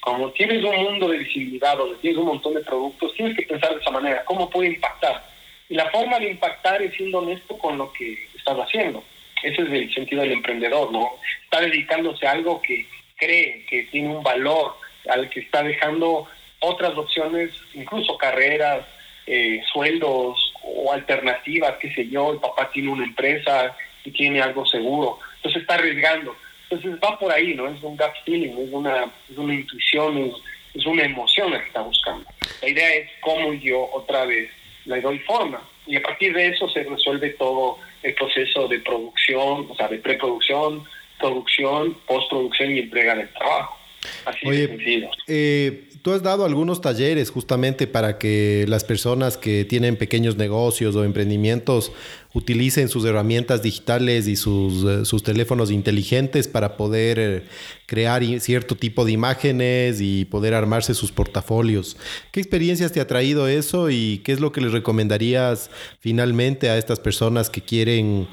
como 0.00 0.30
tienes 0.32 0.64
un 0.64 0.76
mundo 0.76 1.08
de 1.08 1.18
visibilidad, 1.18 1.76
donde 1.76 1.96
tienes 1.96 2.18
un 2.18 2.26
montón 2.26 2.54
de 2.54 2.60
productos, 2.60 3.14
tienes 3.14 3.36
que 3.36 3.42
pensar 3.42 3.74
de 3.74 3.80
esa 3.80 3.90
manera, 3.90 4.24
¿cómo 4.24 4.48
puede 4.50 4.68
impactar? 4.70 5.24
Y 5.68 5.74
la 5.74 5.90
forma 5.90 6.18
de 6.18 6.30
impactar 6.30 6.80
es 6.82 6.94
siendo 6.94 7.18
honesto 7.18 7.58
con 7.58 7.76
lo 7.76 7.92
que 7.92 8.16
estás 8.36 8.56
haciendo. 8.58 9.04
Ese 9.42 9.62
es 9.62 9.68
el 9.68 9.94
sentido 9.94 10.22
del 10.22 10.32
emprendedor, 10.32 10.90
¿no? 10.90 11.10
Está 11.44 11.60
dedicándose 11.60 12.26
a 12.26 12.32
algo 12.32 12.60
que 12.62 12.86
cree 13.16 13.64
que 13.68 13.84
tiene 13.84 14.08
un 14.08 14.22
valor, 14.22 14.74
al 15.08 15.28
que 15.28 15.40
está 15.40 15.62
dejando 15.62 16.26
otras 16.60 16.96
opciones, 16.96 17.52
incluso 17.74 18.16
carreras, 18.16 18.86
eh, 19.26 19.62
sueldos 19.72 20.47
o 20.76 20.92
alternativas, 20.92 21.76
qué 21.80 21.92
sé 21.94 22.08
yo, 22.08 22.32
el 22.32 22.38
papá 22.38 22.70
tiene 22.72 22.90
una 22.90 23.04
empresa 23.04 23.74
y 24.04 24.10
tiene 24.10 24.40
algo 24.40 24.66
seguro, 24.66 25.18
entonces 25.36 25.62
está 25.62 25.74
arriesgando. 25.74 26.36
Entonces 26.70 27.00
va 27.02 27.18
por 27.18 27.32
ahí, 27.32 27.54
¿no? 27.54 27.66
Es 27.66 27.82
un 27.82 27.96
gut 27.96 28.12
feeling, 28.26 28.52
es 28.58 28.72
una, 28.72 29.04
es 29.30 29.38
una 29.38 29.54
intuición, 29.54 30.18
es, 30.18 30.34
es 30.74 30.84
una 30.84 31.04
emoción 31.04 31.50
la 31.50 31.60
que 31.60 31.66
está 31.66 31.80
buscando. 31.80 32.28
La 32.60 32.68
idea 32.68 32.94
es 32.94 33.10
cómo 33.20 33.54
yo 33.54 33.88
otra 33.92 34.26
vez 34.26 34.50
le 34.84 35.00
doy 35.00 35.18
forma 35.20 35.62
y 35.86 35.96
a 35.96 36.02
partir 36.02 36.34
de 36.34 36.48
eso 36.48 36.68
se 36.68 36.84
resuelve 36.84 37.30
todo 37.30 37.78
el 38.02 38.14
proceso 38.14 38.68
de 38.68 38.80
producción, 38.80 39.66
o 39.70 39.74
sea, 39.74 39.88
de 39.88 39.98
preproducción, 39.98 40.84
producción, 41.18 41.94
postproducción 42.06 42.76
y 42.76 42.80
entrega 42.80 43.14
del 43.14 43.28
trabajo. 43.30 43.77
Así 44.24 44.46
Oye, 44.46 44.60
de 44.60 44.68
sencillo. 44.68 45.08
eh, 45.26 45.88
tú 46.02 46.12
has 46.12 46.22
dado 46.22 46.44
algunos 46.44 46.80
talleres 46.80 47.30
justamente 47.30 47.86
para 47.86 48.18
que 48.18 48.64
las 48.68 48.84
personas 48.84 49.36
que 49.36 49.64
tienen 49.64 49.96
pequeños 49.96 50.36
negocios 50.36 50.94
o 50.96 51.04
emprendimientos 51.04 51.92
utilicen 52.34 52.88
sus 52.88 53.04
herramientas 53.04 53.62
digitales 53.62 54.28
y 54.28 54.36
sus, 54.36 54.84
eh, 54.84 55.04
sus 55.04 55.22
teléfonos 55.22 55.70
inteligentes 55.70 56.46
para 56.46 56.76
poder 56.76 57.18
eh, 57.18 57.42
crear 57.86 58.22
cierto 58.40 58.76
tipo 58.76 59.04
de 59.04 59.12
imágenes 59.12 60.00
y 60.00 60.24
poder 60.26 60.54
armarse 60.54 60.94
sus 60.94 61.10
portafolios. 61.10 61.96
¿Qué 62.30 62.40
experiencias 62.40 62.92
te 62.92 63.00
ha 63.00 63.06
traído 63.06 63.48
eso 63.48 63.90
y 63.90 64.18
qué 64.24 64.32
es 64.32 64.40
lo 64.40 64.52
que 64.52 64.60
les 64.60 64.72
recomendarías 64.72 65.70
finalmente 66.00 66.68
a 66.68 66.78
estas 66.78 67.00
personas 67.00 67.50
que 67.50 67.62
quieren 67.62 68.28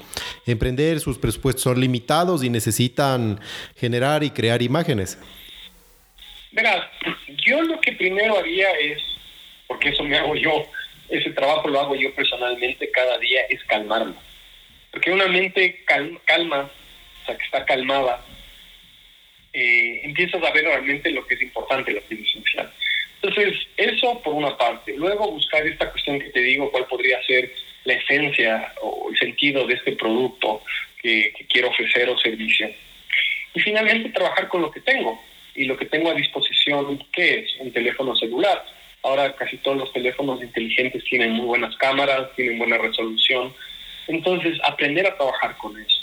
emprender? 0.46 1.00
Sus 1.00 1.18
presupuestos 1.18 1.62
son 1.64 1.80
limitados 1.80 2.44
y 2.44 2.50
necesitan 2.50 3.40
generar 3.74 4.22
y 4.22 4.30
crear 4.30 4.62
imágenes. 4.62 5.18
Verás, 6.56 6.86
yo 7.44 7.60
lo 7.60 7.78
que 7.82 7.92
primero 7.92 8.38
haría 8.38 8.70
es, 8.80 8.98
porque 9.66 9.90
eso 9.90 10.02
me 10.04 10.16
hago 10.16 10.34
yo, 10.36 10.64
ese 11.10 11.30
trabajo 11.32 11.68
lo 11.68 11.78
hago 11.78 11.94
yo 11.96 12.14
personalmente 12.14 12.90
cada 12.90 13.18
día, 13.18 13.42
es 13.50 13.62
calmarme. 13.64 14.14
Porque 14.90 15.10
una 15.10 15.26
mente 15.28 15.84
cal- 15.84 16.18
calma, 16.24 16.70
o 17.22 17.26
sea, 17.26 17.36
que 17.36 17.44
está 17.44 17.66
calmada, 17.66 18.24
eh, 19.52 20.00
empiezas 20.04 20.42
a 20.42 20.50
ver 20.52 20.64
realmente 20.64 21.10
lo 21.10 21.26
que 21.26 21.34
es 21.34 21.42
importante, 21.42 21.92
lo 21.92 22.00
que 22.08 22.14
es 22.14 22.20
esencial. 22.22 22.72
Entonces, 23.20 23.58
eso 23.76 24.22
por 24.22 24.32
una 24.32 24.56
parte. 24.56 24.94
Luego 24.96 25.30
buscar 25.32 25.66
esta 25.66 25.90
cuestión 25.90 26.18
que 26.18 26.30
te 26.30 26.40
digo, 26.40 26.70
cuál 26.70 26.86
podría 26.86 27.22
ser 27.24 27.52
la 27.84 27.92
esencia 27.92 28.72
o 28.80 29.10
el 29.10 29.18
sentido 29.18 29.66
de 29.66 29.74
este 29.74 29.92
producto 29.92 30.62
que, 31.02 31.34
que 31.36 31.46
quiero 31.48 31.68
ofrecer 31.68 32.08
o 32.08 32.16
servicio. 32.16 32.70
Y 33.54 33.60
finalmente 33.60 34.08
trabajar 34.08 34.48
con 34.48 34.62
lo 34.62 34.70
que 34.70 34.80
tengo. 34.80 35.22
Y 35.56 35.64
lo 35.64 35.76
que 35.76 35.86
tengo 35.86 36.10
a 36.10 36.14
disposición, 36.14 37.02
¿qué 37.12 37.40
es? 37.40 37.56
Un 37.60 37.72
teléfono 37.72 38.14
celular. 38.14 38.64
Ahora 39.02 39.34
casi 39.34 39.56
todos 39.58 39.78
los 39.78 39.92
teléfonos 39.92 40.42
inteligentes 40.42 41.02
tienen 41.04 41.32
muy 41.32 41.46
buenas 41.46 41.74
cámaras, 41.76 42.34
tienen 42.36 42.58
buena 42.58 42.76
resolución. 42.78 43.54
Entonces, 44.06 44.58
aprender 44.64 45.06
a 45.06 45.16
trabajar 45.16 45.56
con 45.56 45.78
eso. 45.80 46.00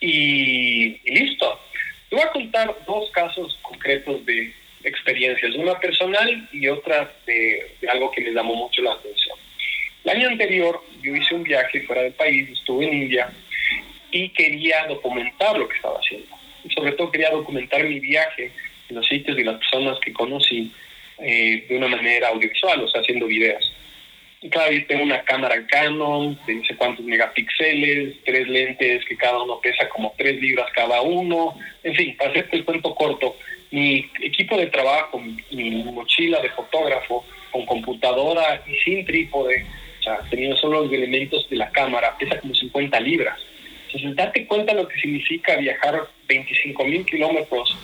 Y, 0.00 1.00
y 1.04 1.14
listo. 1.14 1.60
Te 2.08 2.16
voy 2.16 2.24
a 2.24 2.30
contar 2.30 2.76
dos 2.86 3.10
casos 3.10 3.58
concretos 3.62 4.24
de 4.26 4.52
experiencias, 4.84 5.54
una 5.56 5.78
personal 5.80 6.48
y 6.52 6.68
otra 6.68 7.12
de, 7.26 7.76
de 7.80 7.88
algo 7.88 8.10
que 8.10 8.20
me 8.20 8.30
llamó 8.30 8.54
mucho 8.54 8.82
la 8.82 8.92
atención. 8.92 9.36
El 10.04 10.10
año 10.10 10.28
anterior 10.28 10.80
yo 11.02 11.16
hice 11.16 11.34
un 11.34 11.42
viaje 11.42 11.80
fuera 11.82 12.02
del 12.02 12.12
país, 12.12 12.48
estuve 12.50 12.84
en 12.84 12.94
India 12.94 13.32
y 14.10 14.28
quería 14.28 14.86
documentar 14.86 15.58
lo 15.58 15.66
que 15.66 15.76
estaba 15.76 15.98
haciendo. 15.98 16.28
Y 16.62 16.72
sobre 16.72 16.92
todo 16.92 17.10
quería 17.10 17.30
documentar 17.30 17.82
mi 17.84 17.98
viaje 17.98 18.52
los 18.88 19.06
sitios 19.06 19.38
y 19.38 19.44
las 19.44 19.56
personas 19.56 19.98
que 20.00 20.12
conocí 20.12 20.70
eh, 21.18 21.66
de 21.68 21.76
una 21.76 21.88
manera 21.88 22.28
audiovisual, 22.28 22.82
o 22.82 22.88
sea, 22.88 23.00
haciendo 23.00 23.26
videos. 23.26 23.72
Y 24.44 24.50
claro, 24.50 24.72
yo 24.72 24.86
tengo 24.86 25.04
una 25.04 25.22
cámara 25.22 25.66
Canon 25.66 26.38
de 26.46 26.54
no 26.56 26.64
sé 26.64 26.76
cuántos 26.76 27.02
megapíxeles, 27.06 28.16
tres 28.24 28.46
lentes 28.46 29.02
que 29.06 29.16
cada 29.16 29.42
uno 29.42 29.58
pesa 29.58 29.88
como 29.88 30.12
tres 30.18 30.38
libras 30.38 30.66
cada 30.74 31.00
uno. 31.00 31.56
En 31.82 31.94
fin, 31.94 32.14
para 32.16 32.30
hacerte 32.30 32.56
el 32.58 32.64
cuento 32.66 32.94
corto, 32.94 33.36
mi 33.70 34.10
equipo 34.20 34.58
de 34.58 34.66
trabajo, 34.66 35.18
mi, 35.18 35.82
mochila 35.84 36.40
de 36.42 36.50
fotógrafo 36.50 37.24
con 37.50 37.64
computadora 37.64 38.62
y 38.66 38.74
sin 38.84 39.06
trípode, 39.06 39.64
o 40.00 40.02
sea, 40.02 40.18
teniendo 40.28 40.56
solo 40.56 40.82
los 40.82 40.92
elementos 40.92 41.48
de 41.48 41.56
la 41.56 41.70
cámara, 41.70 42.14
pesa 42.18 42.38
como 42.38 42.54
50 42.54 43.00
libras. 43.00 43.40
Entonces, 43.86 44.14
date 44.14 44.46
cuenta 44.46 44.74
lo 44.74 44.86
que 44.86 45.00
significa 45.00 45.56
viajar 45.56 46.06
25 46.28 46.84
mil 46.84 47.06
kilómetros 47.06 47.74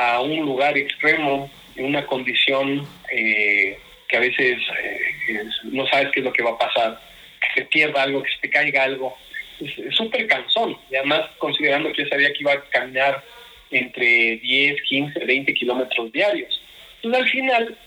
a 0.00 0.20
un 0.20 0.40
lugar 0.40 0.76
extremo, 0.78 1.50
en 1.76 1.84
una 1.86 2.06
condición 2.06 2.86
eh, 3.12 3.78
que 4.08 4.16
a 4.16 4.20
veces 4.20 4.58
eh, 4.82 5.44
no 5.64 5.86
sabes 5.88 6.10
qué 6.12 6.20
es 6.20 6.24
lo 6.24 6.32
que 6.32 6.42
va 6.42 6.50
a 6.52 6.58
pasar, 6.58 7.00
que 7.40 7.60
se 7.60 7.66
pierda 7.66 8.02
algo, 8.02 8.22
que 8.22 8.30
se 8.32 8.38
te 8.40 8.50
caiga 8.50 8.82
algo. 8.84 9.16
Es 9.60 9.94
súper 9.94 10.26
cansón. 10.26 10.76
Y 10.90 10.96
además, 10.96 11.22
considerando 11.38 11.92
que 11.92 12.02
yo 12.04 12.08
sabía 12.08 12.32
que 12.32 12.40
iba 12.40 12.52
a 12.54 12.62
caminar 12.70 13.22
entre 13.70 14.36
10, 14.38 14.82
15, 14.82 15.24
20 15.24 15.54
kilómetros 15.54 16.10
diarios. 16.12 16.60
Entonces, 16.96 17.22
al 17.22 17.28
final, 17.30 17.78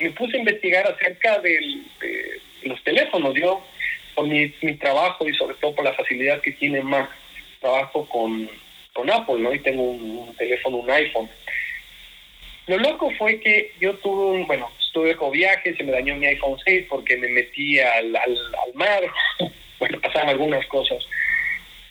me 0.00 0.10
puse 0.12 0.36
a 0.36 0.40
investigar 0.40 0.86
acerca 0.90 1.38
del- 1.40 1.84
de 2.00 2.40
los 2.62 2.82
teléfonos. 2.82 3.34
Yo, 3.34 3.62
por 4.14 4.26
mi, 4.26 4.52
mi 4.62 4.74
trabajo 4.74 5.28
y 5.28 5.34
sobre 5.34 5.54
todo 5.56 5.74
por 5.74 5.84
la 5.84 5.92
facilidad 5.92 6.40
que 6.40 6.52
tiene 6.52 6.80
Mac, 6.82 7.10
trabajo 7.60 8.08
con, 8.08 8.48
con 8.94 9.10
Apple, 9.10 9.36
¿no? 9.38 9.54
Y 9.54 9.58
tengo 9.60 9.82
un 9.82 10.34
teléfono, 10.36 10.78
un 10.78 10.90
iPhone. 10.90 11.28
Lo 12.68 12.76
loco 12.76 13.10
fue 13.16 13.40
que 13.40 13.72
yo 13.80 13.94
tuve 13.94 14.38
un, 14.38 14.46
bueno, 14.46 14.70
estuve 14.78 15.16
con 15.16 15.30
viaje, 15.32 15.74
se 15.74 15.84
me 15.84 15.92
dañó 15.92 16.14
mi 16.16 16.26
iPhone 16.26 16.58
6 16.66 16.84
porque 16.88 17.16
me 17.16 17.28
metí 17.28 17.78
al, 17.78 18.14
al, 18.14 18.36
al 18.36 18.74
mar, 18.74 19.02
bueno, 19.78 19.98
pasaron 20.02 20.28
algunas 20.28 20.66
cosas. 20.66 21.02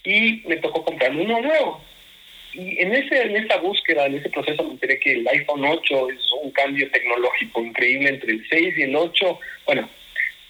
Y 0.03 0.43
me 0.47 0.57
tocó 0.57 0.85
comprar 0.85 1.11
uno 1.11 1.41
nuevo. 1.41 1.83
Y 2.53 2.79
en, 2.79 2.93
ese, 2.93 3.23
en 3.23 3.37
esa 3.37 3.57
búsqueda, 3.57 4.05
en 4.05 4.15
ese 4.15 4.29
proceso, 4.29 4.63
me 4.63 4.71
enteré 4.73 4.99
que 4.99 5.13
el 5.13 5.27
iPhone 5.27 5.65
8 5.65 6.09
es 6.11 6.31
un 6.43 6.51
cambio 6.51 6.89
tecnológico 6.91 7.61
increíble 7.61 8.09
entre 8.09 8.33
el 8.33 8.47
6 8.47 8.77
y 8.77 8.81
el 8.83 8.95
8. 8.95 9.39
Bueno, 9.65 9.89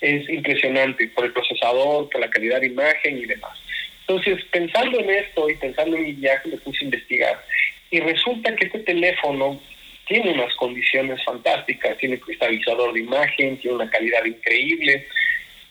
es 0.02 0.30
impresionante 0.30 1.08
por 1.08 1.24
el 1.24 1.32
procesador, 1.32 2.10
por 2.10 2.20
la 2.20 2.30
calidad 2.30 2.60
de 2.60 2.68
imagen 2.68 3.18
y 3.18 3.26
demás. 3.26 3.58
Entonces, 4.02 4.44
pensando 4.52 5.00
en 5.00 5.10
esto 5.10 5.50
y 5.50 5.56
pensando 5.56 5.96
en 5.96 6.04
mi 6.04 6.12
viaje, 6.13 6.50
me 6.50 6.58
puse 6.58 6.80
a 6.82 6.86
investigar. 6.86 7.46
Y 7.92 8.02
resulta 8.02 8.56
que 8.56 8.66
este 8.66 8.80
teléfono 8.80 9.60
tiene 10.08 10.32
unas 10.32 10.54
condiciones 10.56 11.24
fantásticas, 11.24 11.98
tiene 11.98 12.20
cristalizador 12.20 12.93
de 12.93 13.02
imagen, 13.02 13.58
tiene 13.58 13.76
una 13.76 13.89
calidad 13.89 14.24
increíble 14.26 15.08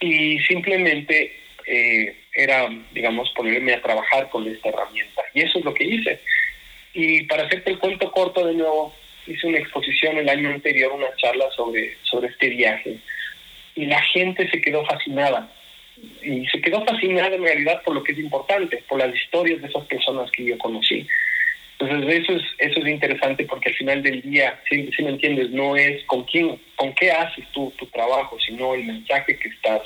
y 0.01 0.39
simplemente 0.41 1.37
eh, 1.67 2.17
era, 2.35 2.69
digamos, 2.93 3.31
ponerme 3.31 3.73
a 3.75 3.83
trabajar 3.83 4.29
con 4.29 4.47
esta 4.47 4.69
herramienta. 4.69 5.23
Y 5.35 5.41
eso 5.41 5.59
es 5.59 5.65
lo 5.65 5.75
que 5.75 5.85
hice. 5.85 6.21
Y 6.93 7.23
para 7.25 7.45
hacerte 7.45 7.71
el 7.71 7.79
cuento 7.79 8.11
corto 8.11 8.47
de 8.47 8.55
nuevo, 8.55 8.95
hice 9.27 9.47
una 9.47 9.59
exposición 9.59 10.19
el 10.19 10.29
año 10.29 10.51
anterior, 10.51 10.93
una 10.93 11.15
charla 11.17 11.51
sobre, 11.57 11.97
sobre 12.03 12.29
este 12.29 12.51
viaje. 12.51 12.99
Y 13.75 13.87
la 13.87 14.01
gente 14.03 14.49
se 14.51 14.61
quedó 14.61 14.85
fascinada. 14.85 15.51
Y 16.23 16.47
se 16.49 16.61
quedó 16.61 16.85
fascinada 16.85 17.35
en 17.35 17.43
realidad 17.43 17.83
por 17.83 17.95
lo 17.95 18.03
que 18.03 18.13
es 18.13 18.19
importante, 18.19 18.83
por 18.89 18.99
las 18.99 19.15
historias 19.15 19.63
de 19.63 19.69
esas 19.69 19.85
personas 19.87 20.31
que 20.31 20.45
yo 20.45 20.59
conocí. 20.59 21.07
Entonces 21.79 22.23
eso 22.23 22.33
es, 22.33 22.43
eso 22.59 22.81
es 22.81 22.89
interesante 22.89 23.45
porque 23.45 23.69
al 23.69 23.75
final 23.75 24.03
del 24.03 24.23
día, 24.23 24.61
si, 24.69 24.91
si 24.93 25.03
me 25.03 25.11
entiendes, 25.11 25.51
no 25.51 25.77
es 25.77 26.03
con 26.05 26.25
quién, 26.25 26.59
con 26.77 26.95
qué 26.95 27.11
haces 27.13 27.45
tú 27.53 27.73
tu 27.77 27.87
trabajo, 27.87 28.39
sino 28.47 28.75
el 28.75 28.85
mensaje 28.85 29.39
que 29.39 29.49
estás 29.49 29.83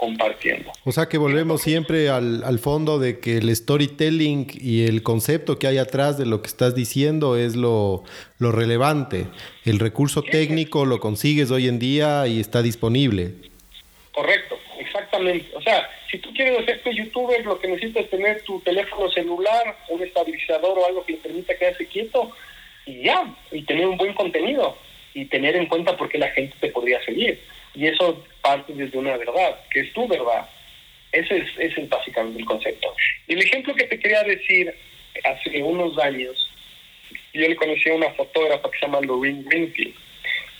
compartiendo. 0.00 0.72
O 0.84 0.92
sea 0.92 1.10
que 1.10 1.18
volvemos 1.18 1.60
siempre 1.60 2.08
al, 2.08 2.42
al, 2.42 2.58
fondo 2.58 2.98
de 2.98 3.20
que 3.20 3.36
el 3.36 3.54
storytelling 3.54 4.46
y 4.58 4.86
el 4.86 5.02
concepto 5.02 5.58
que 5.58 5.66
hay 5.66 5.76
atrás 5.76 6.16
de 6.16 6.24
lo 6.24 6.40
que 6.40 6.48
estás 6.48 6.74
diciendo 6.74 7.36
es 7.36 7.54
lo, 7.54 8.04
lo 8.38 8.50
relevante. 8.50 9.26
El 9.66 9.78
recurso 9.78 10.22
técnico 10.22 10.86
lo 10.86 11.00
consigues 11.00 11.50
hoy 11.50 11.68
en 11.68 11.78
día 11.78 12.26
y 12.26 12.40
está 12.40 12.62
disponible. 12.62 13.34
Correcto, 14.12 14.49
exactamente. 15.10 15.56
O 15.56 15.62
sea, 15.62 15.88
si 16.10 16.18
tú 16.18 16.32
quieres 16.32 16.58
hacerte 16.60 16.94
youtuber, 16.94 17.44
lo 17.44 17.58
que 17.58 17.68
necesitas 17.68 18.04
es 18.04 18.10
tener 18.10 18.42
tu 18.42 18.60
teléfono 18.60 19.10
celular, 19.10 19.76
un 19.88 20.02
estabilizador 20.02 20.78
o 20.78 20.86
algo 20.86 21.04
que 21.04 21.12
le 21.12 21.18
permita 21.18 21.56
quedarse 21.56 21.86
quieto 21.86 22.30
y 22.86 23.02
ya, 23.02 23.24
y 23.52 23.62
tener 23.62 23.86
un 23.86 23.96
buen 23.96 24.14
contenido 24.14 24.76
y 25.14 25.24
tener 25.26 25.56
en 25.56 25.66
cuenta 25.66 25.96
por 25.96 26.08
qué 26.08 26.18
la 26.18 26.30
gente 26.30 26.54
te 26.60 26.68
podría 26.68 27.02
seguir. 27.04 27.40
Y 27.74 27.86
eso 27.86 28.24
parte 28.40 28.72
desde 28.72 28.98
una 28.98 29.16
verdad, 29.16 29.60
que 29.70 29.80
es 29.80 29.92
tu 29.92 30.06
verdad. 30.06 30.48
Ese 31.12 31.38
es, 31.38 31.48
ese 31.58 31.82
es 31.82 31.88
básicamente 31.88 32.40
el 32.40 32.46
concepto. 32.46 32.94
El 33.26 33.42
ejemplo 33.42 33.74
que 33.74 33.84
te 33.84 33.98
quería 33.98 34.22
decir, 34.22 34.72
hace 35.24 35.62
unos 35.62 35.98
años, 35.98 36.50
yo 37.34 37.48
le 37.48 37.56
conocí 37.56 37.90
a 37.90 37.94
una 37.94 38.10
fotógrafa 38.10 38.70
que 38.70 38.78
se 38.78 38.86
llama 38.86 39.00
Lorraine 39.00 39.42
Greenfield. 39.44 39.94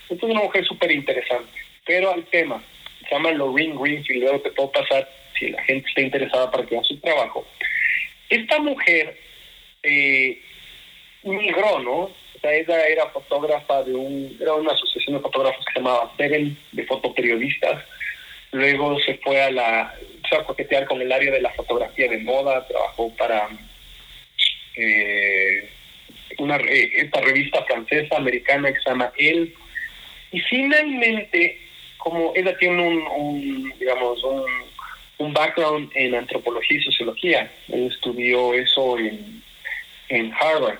Esta 0.08 0.26
es 0.26 0.32
una 0.32 0.42
mujer 0.42 0.64
súper 0.64 0.90
interesante, 0.90 1.52
pero 1.86 2.12
al 2.12 2.24
tema, 2.26 2.62
se 3.10 3.16
llama 3.16 3.32
Lorraine 3.32 3.76
Greenfield, 3.76 4.22
luego 4.22 4.40
te 4.40 4.52
puedo 4.52 4.70
pasar 4.70 5.08
si 5.38 5.48
la 5.48 5.62
gente 5.64 5.88
está 5.88 6.00
interesada 6.00 6.50
para 6.50 6.64
que 6.64 6.76
haga 6.76 6.84
su 6.84 6.98
trabajo. 7.00 7.44
Esta 8.28 8.60
mujer 8.60 9.18
eh, 9.82 10.40
migró, 11.24 11.80
¿no? 11.80 12.10
ella 12.42 12.86
era 12.86 13.10
fotógrafa 13.10 13.82
de 13.82 13.94
un, 13.94 14.36
era 14.40 14.54
una 14.54 14.72
asociación 14.72 15.16
de 15.16 15.22
fotógrafos 15.22 15.64
que 15.66 15.72
se 15.72 15.80
llamaba 15.80 16.12
Seven, 16.16 16.56
de 16.72 16.86
fotoperiodistas. 16.86 17.84
Luego 18.52 18.98
se 19.00 19.14
fue 19.18 19.42
a 19.42 19.50
la, 19.50 19.94
se 20.28 20.36
a 20.36 20.44
coquetear 20.44 20.86
con 20.86 21.02
el 21.02 21.12
área 21.12 21.32
de 21.32 21.42
la 21.42 21.50
fotografía 21.50 22.08
de 22.08 22.18
moda, 22.18 22.66
trabajó 22.66 23.14
para 23.16 23.48
eh, 24.76 25.68
una, 26.38 26.56
esta 26.56 27.20
revista 27.20 27.64
francesa, 27.64 28.16
americana 28.16 28.72
que 28.72 28.80
se 28.80 28.88
llama 28.88 29.12
Elle. 29.18 29.52
Y 30.32 30.40
finalmente, 30.40 31.58
como 32.00 32.32
ella 32.34 32.56
tiene 32.58 32.82
un, 32.82 33.02
un 33.06 33.74
digamos, 33.78 34.22
un, 34.24 34.44
un, 35.18 35.32
background 35.32 35.90
en 35.94 36.14
antropología 36.14 36.78
y 36.78 36.82
sociología, 36.82 37.50
estudió 37.68 38.54
eso 38.54 38.98
en, 38.98 39.42
en 40.08 40.32
Harvard 40.34 40.78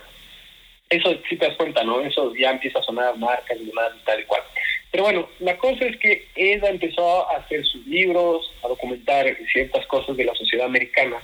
eso 0.90 1.16
si 1.28 1.36
te 1.36 1.46
das 1.46 1.56
cuenta, 1.56 1.84
¿no? 1.84 2.00
Eso 2.00 2.34
ya 2.34 2.50
empieza 2.50 2.80
a 2.80 2.82
sonar 2.82 3.16
marcas 3.16 3.56
y 3.60 3.66
demás 3.66 3.92
tal 4.04 4.20
y 4.20 4.24
cual. 4.24 4.42
Pero 4.90 5.04
bueno, 5.04 5.28
la 5.38 5.56
cosa 5.56 5.86
es 5.86 5.96
que 5.98 6.26
ella 6.34 6.68
empezó 6.68 7.30
a 7.30 7.36
hacer 7.36 7.64
sus 7.64 7.86
libros, 7.86 8.52
a 8.64 8.68
documentar 8.68 9.36
ciertas 9.52 9.86
cosas 9.86 10.16
de 10.16 10.24
la 10.24 10.34
sociedad 10.34 10.66
americana 10.66 11.16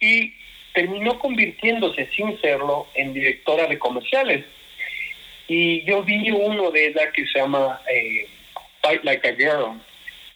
y 0.00 0.32
terminó 0.72 1.18
convirtiéndose, 1.18 2.08
sin 2.16 2.40
serlo, 2.40 2.86
en 2.94 3.12
directora 3.12 3.66
de 3.66 3.78
comerciales. 3.78 4.46
Y 5.48 5.84
yo 5.84 6.02
vi 6.02 6.30
uno 6.30 6.70
de 6.70 6.86
ella 6.86 7.12
que 7.12 7.26
se 7.26 7.38
llama 7.38 7.82
eh, 7.92 8.26
Fight 8.88 9.04
Like 9.04 9.28
a 9.28 9.34
Girl, 9.34 9.80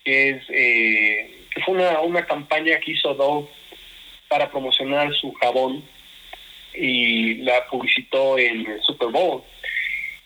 que, 0.05 0.29
es, 0.29 0.43
eh, 0.51 1.47
que 1.55 1.63
fue 1.63 1.75
una, 1.75 2.01
una 2.01 2.27
campaña 2.27 2.79
que 2.81 2.93
hizo 2.93 3.15
Dove 3.15 3.49
para 4.29 4.51
promocionar 4.51 5.15
su 5.15 5.33
jabón 5.35 5.83
y 6.75 7.37
la 7.37 7.67
publicitó 7.67 8.39
en 8.39 8.67
el 8.67 8.83
Super 8.83 9.09
Bowl. 9.09 9.43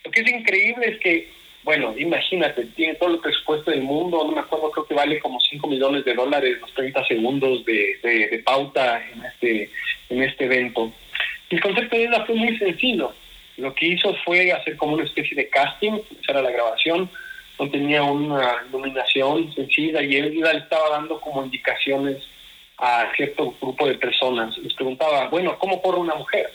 Lo 0.05 0.11
que 0.11 0.23
es 0.23 0.29
increíble 0.29 0.89
es 0.89 0.99
que, 0.99 1.31
bueno, 1.63 1.95
imagínate, 1.97 2.65
tiene 2.67 2.95
todo 2.95 3.15
el 3.15 3.21
presupuesto 3.21 3.71
del 3.71 3.83
mundo, 3.83 4.25
no 4.25 4.33
me 4.33 4.41
acuerdo, 4.41 4.73
creo 4.73 4.87
que 4.87 4.95
vale 4.95 5.21
como 5.21 5.41
5 5.41 5.69
millones 5.69 6.05
de 6.05 6.15
dólares 6.15 6.59
los 6.61 6.75
30 6.75 7.07
segundos 7.07 7.65
de, 7.65 7.99
de, 8.03 8.39
pauta 8.45 9.05
en 9.13 9.25
este, 9.25 9.71
en 10.09 10.23
este 10.23 10.47
evento. 10.47 10.93
El 11.51 11.61
concepto 11.61 11.97
de 11.97 12.05
ella 12.07 12.25
fue 12.25 12.35
muy 12.35 12.57
sencillo. 12.59 13.13
Lo 13.57 13.73
que 13.75 13.87
hizo 13.87 14.15
fue 14.25 14.51
hacer 14.53 14.77
como 14.77 14.95
una 14.95 15.05
especie 15.05 15.37
de 15.37 15.49
casting, 15.49 15.93
esa 16.21 16.33
era 16.33 16.43
la 16.43 16.51
grabación, 16.51 17.09
no 17.59 17.71
tenía 17.71 18.03
una 18.03 18.65
iluminación 18.69 19.55
sencilla 19.55 20.03
y 20.03 20.17
él 20.17 20.41
le 20.41 20.59
estaba 20.59 20.91
dando 20.91 21.21
como 21.21 21.45
indicaciones 21.45 22.23
a 22.79 23.11
cierto 23.17 23.55
grupo 23.61 23.87
de 23.87 23.95
personas. 23.95 24.57
Les 24.59 24.75
preguntaba, 24.75 25.29
bueno, 25.29 25.59
¿cómo 25.59 25.81
corre 25.81 25.99
una 25.99 26.15
mujer? 26.15 26.53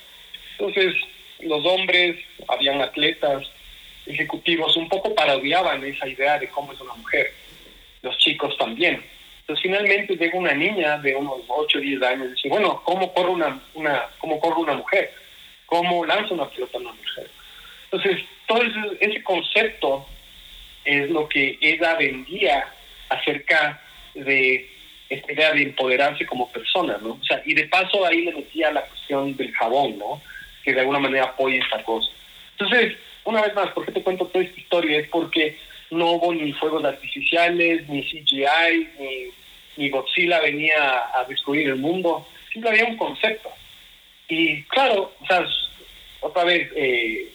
Entonces, 0.58 0.96
los 1.40 1.66
hombres, 1.66 2.18
habían 2.48 2.82
atletas, 2.82 3.50
ejecutivos, 4.06 4.76
un 4.78 4.90
poco 4.90 5.16
parodiaban 5.16 5.84
esa 5.84 6.08
idea 6.08 6.38
de 6.38 6.50
cómo 6.50 6.74
es 6.74 6.82
una 6.82 6.94
mujer. 6.94 7.34
Los 8.04 8.18
chicos 8.20 8.56
también. 8.58 9.04
Entonces, 9.42 9.64
finalmente 9.64 10.16
llega 10.16 10.38
una 10.38 10.54
niña 10.54 11.00
de 11.00 11.16
unos 11.16 11.42
8 11.48 11.78
o 11.78 11.82
10 11.82 12.04
años 12.04 12.28
y 12.28 12.32
dice, 12.36 12.50
bueno, 12.50 12.82
¿cómo 12.86 13.12
corre 13.14 13.30
una, 13.30 13.60
una, 13.74 14.06
cómo 14.20 14.40
corre 14.40 14.62
una 14.62 14.74
mujer? 14.74 15.12
¿Cómo 15.66 16.06
lanza 16.06 16.34
una 16.34 16.48
pelota 16.50 16.78
una 16.78 16.92
mujer? 16.92 17.30
Entonces, 17.86 18.24
todo 18.46 18.62
ese 19.00 19.24
concepto 19.24 20.06
es 20.86 21.10
lo 21.10 21.28
que 21.28 21.58
ella 21.62 21.96
vendía 21.96 22.66
acerca 23.10 23.82
de 24.14 24.70
esta 25.10 25.34
idea 25.34 25.52
de 25.54 25.64
empoderarse 25.64 26.26
como 26.26 26.50
persona, 26.52 26.98
¿no? 27.02 27.20
O 27.22 27.24
sea, 27.24 27.42
y 27.46 27.54
de 27.54 27.68
paso 27.68 28.06
ahí 28.06 28.22
le 28.22 28.34
metía 28.34 28.72
la 28.72 28.82
cuestión 28.84 29.36
del 29.36 29.52
jabón, 29.54 29.98
¿no? 29.98 30.22
Que 30.64 30.74
de 30.74 30.80
alguna 30.80 31.00
manera 31.00 31.26
apoya 31.26 31.62
esta 31.62 31.84
cosa. 31.84 32.10
Entonces, 32.58 32.96
una 33.26 33.42
vez 33.42 33.54
más, 33.54 33.72
¿por 33.72 33.86
qué 33.86 33.92
te 33.92 34.04
cuento 34.04 34.28
toda 34.28 34.44
esta 34.44 34.60
historia? 34.60 35.00
Es 35.00 35.10
porque 35.10 35.58
no 35.92 36.12
hubo 36.12 36.34
ni 36.34 36.54
fuegos 36.54 36.84
artificiales, 36.86 37.88
ni 37.90 38.04
CGI, 38.04 38.88
ni, 39.00 39.28
ni 39.78 39.90
Godzilla 39.90 40.40
venía 40.40 41.04
a 41.14 41.26
destruir 41.28 41.68
el 41.68 41.76
mundo. 41.76 42.26
Simplemente 42.52 42.82
había 42.82 42.94
un 42.94 42.98
concepto. 42.98 43.50
Y 44.30 44.64
claro, 44.64 45.14
o 45.20 45.26
sea, 45.26 45.46
otra 46.22 46.46
vez, 46.46 46.72
eh, 46.76 47.28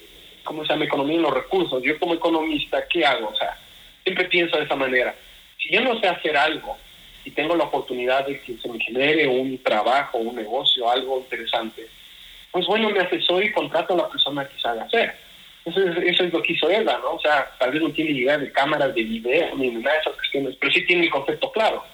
¿cómo 0.46 0.64
se 0.64 0.72
llama? 0.72 0.86
Economía 0.86 1.16
en 1.16 1.22
los 1.22 1.34
recursos. 1.34 1.82
Yo 1.82 1.98
como 1.98 2.14
economista, 2.14 2.86
¿qué 2.88 3.04
hago? 3.04 3.28
O 3.28 3.36
sea, 3.36 3.58
siempre 4.02 4.24
pienso 4.24 4.56
de 4.56 4.64
esa 4.64 4.76
manera. 4.76 5.14
Si 5.58 5.70
yo 5.70 5.82
no 5.82 6.00
sé 6.00 6.08
hacer 6.08 6.34
algo, 6.36 6.78
y 7.26 7.32
tengo 7.32 7.56
la 7.56 7.64
oportunidad 7.64 8.24
de 8.24 8.40
que 8.40 8.56
se 8.56 8.68
me 8.68 8.78
genere 8.78 9.26
un 9.26 9.60
trabajo, 9.62 10.18
un 10.18 10.36
negocio, 10.36 10.88
algo 10.88 11.18
interesante, 11.18 11.86
pues 12.52 12.64
bueno, 12.66 12.88
me 12.88 13.00
asesoro 13.00 13.44
y 13.44 13.52
contrato 13.52 13.94
a 13.94 13.96
la 13.96 14.08
persona 14.08 14.48
que 14.48 14.58
sabe 14.60 14.80
hacer. 14.80 15.14
Eso 15.64 15.82
es, 15.82 15.96
eso 15.96 16.24
es 16.24 16.32
lo 16.32 16.40
que 16.40 16.52
hizo 16.52 16.70
ella, 16.70 16.98
¿no? 17.02 17.14
O 17.14 17.20
sea, 17.20 17.50
tal 17.58 17.72
vez 17.72 17.82
no 17.82 17.90
tiene 17.90 18.12
idea 18.12 18.38
de 18.38 18.52
cámaras, 18.52 18.94
de 18.94 19.02
video, 19.02 19.56
ni 19.56 19.70
nada 19.70 19.94
de 19.94 20.00
esas 20.00 20.14
cuestiones, 20.14 20.56
pero 20.60 20.72
sí 20.72 20.86
tiene 20.86 21.06
el 21.06 21.10
concepto 21.10 21.50
claro. 21.50 21.84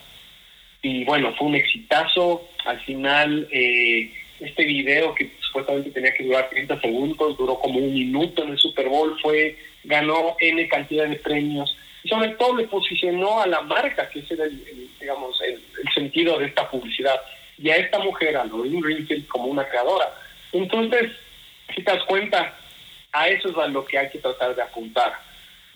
Y 0.83 1.05
bueno, 1.05 1.35
fue 1.39 1.49
un 1.49 1.55
exitazo. 1.55 2.49
Al 2.67 2.79
final, 2.81 3.49
eh, 3.51 4.13
este 4.41 4.67
video 4.67 5.15
que 5.15 5.33
supuestamente 5.53 5.91
tenía 5.91 6.15
que 6.15 6.25
durar 6.25 6.49
30 6.49 6.81
segundos, 6.81 7.37
duró 7.37 7.59
como 7.59 7.79
un 7.79 7.93
minuto 7.93 8.43
en 8.43 8.51
el 8.53 8.59
Super 8.59 8.89
Bowl, 8.89 9.19
fue 9.21 9.59
ganó 9.85 10.35
N 10.41 10.67
cantidad 10.69 11.07
de 11.07 11.17
premios 11.17 11.77
y 12.03 12.09
sobre 12.09 12.31
todo 12.31 12.57
le 12.57 12.67
posicionó 12.69 13.43
a 13.43 13.47
la 13.47 13.61
marca, 13.61 14.09
que 14.09 14.21
ese 14.21 14.35
era 14.35 14.45
el, 14.45 14.89
digamos, 14.99 15.41
el, 15.43 15.61
sentido 15.95 16.39
de 16.39 16.47
esta 16.47 16.69
publicidad, 16.71 17.21
y 17.59 17.69
a 17.69 17.77
esta 17.77 17.99
mujer, 17.99 18.37
a 18.37 18.45
Lorraine 18.45 18.81
Greenfield, 18.81 19.29
como 19.29 19.47
una 19.47 19.69
creadora. 19.69 20.13
Entonces, 20.53 21.13
si 21.75 21.83
te 21.83 21.93
das 21.93 22.03
cuenta, 22.05 22.57
a 23.13 23.29
eso 23.29 23.51
es 23.51 23.57
a 23.57 23.69
lo 23.69 23.85
que 23.85 23.99
hay 23.99 24.09
que 24.09 24.19
tratar 24.19 24.55
de 24.57 24.63
apuntar. 24.63 25.13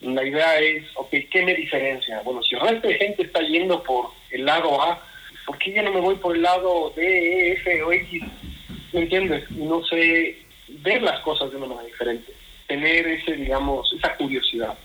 La 0.01 0.25
idea 0.25 0.59
es, 0.59 0.85
ok, 0.95 1.11
¿qué 1.31 1.43
me 1.45 1.55
diferencia? 1.55 2.23
Bueno, 2.23 2.43
si 2.43 2.55
el 2.55 2.63
resto 2.63 2.89
de 2.89 2.95
gente 2.95 3.23
está 3.23 3.41
yendo 3.43 3.83
por 3.83 4.11
el 4.31 4.45
lado 4.45 4.83
A, 4.83 5.01
¿por 5.45 5.59
qué 5.59 5.75
yo 5.75 5.83
no 5.83 5.93
me 5.93 6.01
voy 6.01 6.17
por 6.17 6.35
el 6.35 6.43
lado 6.43 6.93
D, 6.97 7.03
E, 7.03 7.53
F 7.53 7.83
o 7.83 7.93
X? 7.93 8.23
¿Me 8.93 9.03
entiendes? 9.03 9.51
No 9.51 9.85
sé 9.85 10.39
ver 10.83 11.03
las 11.03 11.21
cosas 11.21 11.51
de 11.51 11.57
una 11.57 11.67
manera 11.67 11.87
diferente, 11.87 12.33
tener 12.67 13.07
ese, 13.07 13.33
digamos, 13.33 13.93
esa 13.93 14.17
curiosidad. 14.17 14.77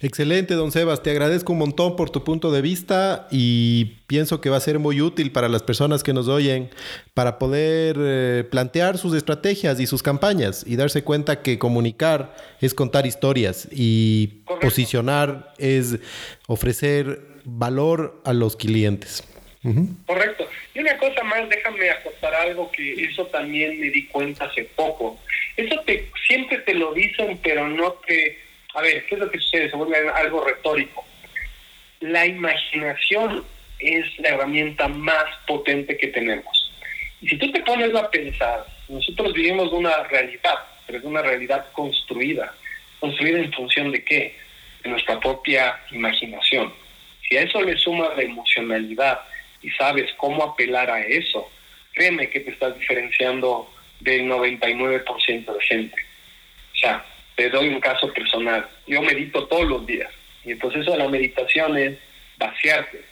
Excelente, 0.00 0.54
don 0.54 0.70
Sebas. 0.70 1.02
Te 1.02 1.10
agradezco 1.10 1.52
un 1.52 1.58
montón 1.58 1.96
por 1.96 2.10
tu 2.10 2.22
punto 2.22 2.52
de 2.52 2.62
vista 2.62 3.26
y 3.32 3.96
pienso 4.06 4.40
que 4.40 4.48
va 4.48 4.56
a 4.56 4.60
ser 4.60 4.78
muy 4.78 5.00
útil 5.00 5.32
para 5.32 5.48
las 5.48 5.64
personas 5.64 6.04
que 6.04 6.12
nos 6.12 6.28
oyen 6.28 6.70
para 7.14 7.38
poder 7.38 7.96
eh, 7.98 8.44
plantear 8.48 8.96
sus 8.96 9.12
estrategias 9.14 9.80
y 9.80 9.88
sus 9.88 10.04
campañas 10.04 10.64
y 10.64 10.76
darse 10.76 11.02
cuenta 11.02 11.42
que 11.42 11.58
comunicar 11.58 12.36
es 12.60 12.74
contar 12.74 13.06
historias 13.06 13.68
y 13.72 14.44
posicionar 14.60 15.52
es 15.58 15.98
ofrecer 16.46 17.26
valor 17.44 18.22
a 18.24 18.32
los 18.32 18.54
clientes. 18.54 19.24
Correcto. 20.06 20.48
Y 20.74 20.80
una 20.80 20.96
cosa 20.98 21.22
más, 21.24 21.48
déjame 21.48 21.90
acotar 21.90 22.34
algo 22.34 22.70
que 22.70 23.04
eso 23.04 23.26
también 23.26 23.80
me 23.80 23.90
di 23.90 24.06
cuenta 24.06 24.44
hace 24.44 24.64
poco. 24.64 25.18
Eso 25.56 25.80
te, 25.80 26.08
siempre 26.26 26.58
te 26.58 26.74
lo 26.74 26.94
dicen, 26.94 27.38
pero 27.42 27.68
no 27.68 27.92
te 28.06 28.38
a 28.74 28.82
ver, 28.82 29.04
¿qué 29.06 29.14
es 29.14 29.20
lo 29.20 29.30
que 29.30 29.38
sucede? 29.38 29.70
Se 29.70 29.76
vuelve 29.76 30.08
algo 30.10 30.44
retórico. 30.44 31.04
La 32.00 32.26
imaginación 32.26 33.44
es 33.78 34.06
la 34.18 34.30
herramienta 34.30 34.88
más 34.88 35.24
potente 35.46 35.96
que 35.96 36.08
tenemos. 36.08 36.70
Y 37.20 37.28
si 37.28 37.36
tú 37.38 37.50
te 37.50 37.60
pones 37.62 37.94
a 37.94 38.10
pensar, 38.10 38.66
nosotros 38.88 39.32
vivimos 39.32 39.72
una 39.72 40.04
realidad, 40.04 40.54
pero 40.86 40.98
es 40.98 41.04
una 41.04 41.22
realidad 41.22 41.66
construida. 41.72 42.54
¿Construida 43.00 43.38
en 43.38 43.52
función 43.52 43.90
de 43.90 44.04
qué? 44.04 44.36
De 44.82 44.90
nuestra 44.90 45.18
propia 45.18 45.80
imaginación. 45.90 46.72
Si 47.28 47.36
a 47.36 47.42
eso 47.42 47.60
le 47.62 47.76
sumas 47.78 48.16
la 48.16 48.22
emocionalidad 48.22 49.20
y 49.62 49.70
sabes 49.70 50.10
cómo 50.16 50.42
apelar 50.44 50.90
a 50.90 51.00
eso, 51.00 51.50
créeme 51.92 52.30
que 52.30 52.40
te 52.40 52.50
estás 52.50 52.78
diferenciando 52.78 53.70
del 54.00 54.26
99% 54.26 55.52
de 55.52 55.60
gente. 55.62 55.96
O 56.74 56.78
sea, 56.78 57.04
te 57.34 57.48
doy 57.50 57.68
un 57.68 57.80
caso 57.80 58.12
personal. 58.12 58.68
Yo 58.86 59.02
medito 59.02 59.46
todos 59.46 59.68
los 59.68 59.86
días 59.86 60.12
y 60.44 60.52
el 60.52 60.58
proceso 60.58 60.92
de 60.92 60.98
la 60.98 61.08
meditación 61.08 61.76
es 61.76 61.98
vaciarte. 62.36 63.02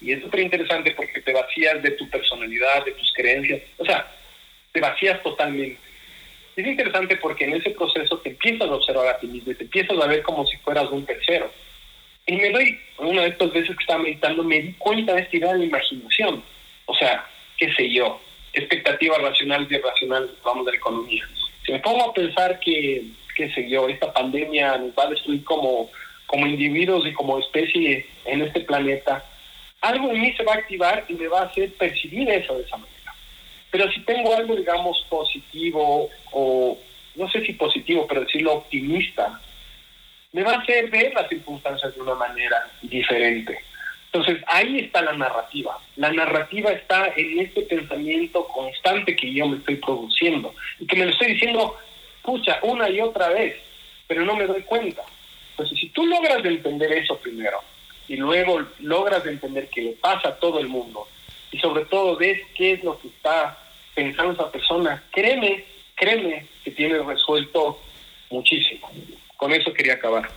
Y 0.00 0.12
es 0.12 0.22
súper 0.22 0.40
interesante 0.40 0.92
porque 0.92 1.20
te 1.20 1.32
vacías 1.32 1.82
de 1.82 1.90
tu 1.92 2.08
personalidad, 2.08 2.84
de 2.84 2.92
tus 2.92 3.12
creencias, 3.12 3.62
o 3.78 3.84
sea, 3.84 4.06
te 4.72 4.80
vacías 4.80 5.20
totalmente. 5.22 5.78
Es 6.54 6.66
interesante 6.66 7.16
porque 7.16 7.44
en 7.44 7.54
ese 7.54 7.70
proceso 7.70 8.18
te 8.18 8.30
empiezas 8.30 8.68
a 8.68 8.74
observar 8.74 9.08
a 9.08 9.18
ti 9.18 9.26
mismo 9.26 9.52
y 9.52 9.54
te 9.54 9.64
empiezas 9.64 9.98
a 10.00 10.06
ver 10.06 10.22
como 10.22 10.46
si 10.46 10.56
fueras 10.58 10.90
un 10.90 11.04
tercero. 11.04 11.52
Y 12.28 12.36
me 12.36 12.50
doy, 12.50 12.78
una 12.98 13.22
de 13.22 13.28
estas 13.28 13.50
veces 13.54 13.74
que 13.74 13.82
estaba 13.82 14.02
meditando, 14.02 14.44
me 14.44 14.60
di 14.60 14.74
cuenta 14.74 15.14
de 15.14 15.22
esta 15.22 15.36
idea 15.38 15.52
de 15.54 15.60
la 15.60 15.64
imaginación. 15.64 16.44
O 16.84 16.94
sea, 16.94 17.26
qué 17.56 17.72
sé 17.72 17.90
yo, 17.90 18.20
expectativas 18.52 19.22
racionales 19.22 19.66
y 19.70 19.76
irracionales, 19.76 20.30
vamos, 20.44 20.66
de 20.66 20.72
la 20.72 20.76
economía. 20.76 21.26
Si 21.64 21.72
me 21.72 21.78
pongo 21.78 22.04
a 22.04 22.12
pensar 22.12 22.60
que 22.60 23.02
qué 23.34 23.50
sé 23.54 23.70
yo, 23.70 23.88
esta 23.88 24.12
pandemia 24.12 24.76
nos 24.76 24.90
va 24.90 25.04
a 25.04 25.10
destruir 25.10 25.42
como, 25.44 25.90
como 26.26 26.46
individuos 26.46 27.06
y 27.06 27.14
como 27.14 27.38
especie 27.38 28.06
en 28.26 28.42
este 28.42 28.60
planeta, 28.60 29.24
algo 29.80 30.10
en 30.10 30.20
mí 30.20 30.34
se 30.36 30.44
va 30.44 30.52
a 30.52 30.56
activar 30.56 31.06
y 31.08 31.14
me 31.14 31.28
va 31.28 31.40
a 31.40 31.44
hacer 31.44 31.72
percibir 31.74 32.28
eso 32.28 32.58
de 32.58 32.64
esa 32.64 32.76
manera. 32.76 33.14
Pero 33.70 33.90
si 33.90 34.00
tengo 34.00 34.34
algo, 34.34 34.54
digamos, 34.54 35.02
positivo 35.08 36.10
o 36.32 36.78
no 37.14 37.30
sé 37.30 37.46
si 37.46 37.54
positivo, 37.54 38.06
pero 38.06 38.20
decirlo 38.20 38.54
optimista, 38.54 39.40
me 40.38 40.44
va 40.44 40.52
a 40.52 40.58
hacer 40.58 40.88
ver 40.88 41.12
las 41.14 41.28
circunstancias 41.28 41.92
de 41.96 42.00
una 42.00 42.14
manera 42.14 42.70
diferente. 42.80 43.58
Entonces 44.12 44.40
ahí 44.46 44.78
está 44.78 45.02
la 45.02 45.14
narrativa. 45.14 45.76
La 45.96 46.12
narrativa 46.12 46.70
está 46.70 47.08
en 47.16 47.40
este 47.40 47.62
pensamiento 47.62 48.46
constante 48.46 49.16
que 49.16 49.32
yo 49.32 49.48
me 49.48 49.56
estoy 49.56 49.76
produciendo 49.76 50.54
y 50.78 50.86
que 50.86 50.94
me 50.94 51.06
lo 51.06 51.10
estoy 51.10 51.32
diciendo 51.32 51.76
escucha 52.18 52.60
una 52.62 52.88
y 52.88 53.00
otra 53.00 53.30
vez, 53.30 53.56
pero 54.06 54.24
no 54.24 54.36
me 54.36 54.46
doy 54.46 54.62
cuenta. 54.62 55.02
Pues 55.56 55.70
si 55.70 55.88
tú 55.88 56.06
logras 56.06 56.44
entender 56.44 56.92
eso 56.92 57.18
primero 57.18 57.58
y 58.06 58.16
luego 58.16 58.64
logras 58.78 59.26
entender 59.26 59.68
que 59.68 59.82
le 59.82 59.92
pasa 59.92 60.28
a 60.28 60.36
todo 60.36 60.60
el 60.60 60.68
mundo 60.68 61.08
y 61.50 61.58
sobre 61.58 61.84
todo 61.86 62.16
ves 62.16 62.40
qué 62.54 62.74
es 62.74 62.84
lo 62.84 62.96
que 63.00 63.08
está 63.08 63.58
pensando 63.92 64.34
esa 64.34 64.52
persona, 64.52 65.02
créeme, 65.10 65.64
créeme 65.96 66.46
que 66.62 66.70
tienes 66.70 67.04
resuelto 67.04 67.80
muchísimo. 68.30 68.88
Con 69.38 69.52
eso 69.52 69.72
quería 69.72 69.94
acabar. 69.94 70.28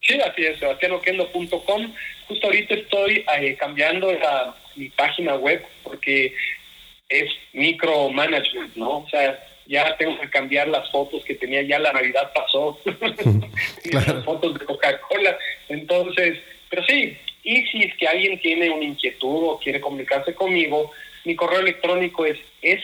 Sí, 0.00 0.16
así 0.20 0.44
es, 0.44 0.60
sebastianoquendo.com. 0.60 1.92
Justo 2.28 2.46
ahorita 2.46 2.74
estoy 2.74 3.24
eh, 3.40 3.56
cambiando 3.58 4.12
mi 4.76 4.90
página 4.90 5.34
web 5.34 5.64
porque 5.82 6.32
es 7.08 7.28
micromanagement, 7.52 8.76
¿no? 8.76 8.98
O 8.98 9.08
sea, 9.10 9.44
ya 9.66 9.96
tengo 9.96 10.20
que 10.20 10.30
cambiar 10.30 10.68
las 10.68 10.88
fotos 10.90 11.24
que 11.24 11.34
tenía, 11.34 11.62
ya 11.62 11.78
la 11.78 11.92
Navidad 11.92 12.32
pasó, 12.34 12.78
las 13.92 14.24
fotos 14.24 14.58
de 14.58 14.64
Coca-Cola, 14.64 15.38
entonces, 15.68 16.38
pero 16.70 16.82
sí, 16.84 17.14
y 17.42 17.66
si 17.66 17.82
es 17.82 17.94
que 17.96 18.08
alguien 18.08 18.40
tiene 18.40 18.70
una 18.70 18.84
inquietud 18.84 19.50
o 19.50 19.58
quiere 19.58 19.78
comunicarse 19.80 20.34
conmigo, 20.34 20.92
mi 21.24 21.36
correo 21.36 21.60
electrónico 21.60 22.26
es 22.26 22.38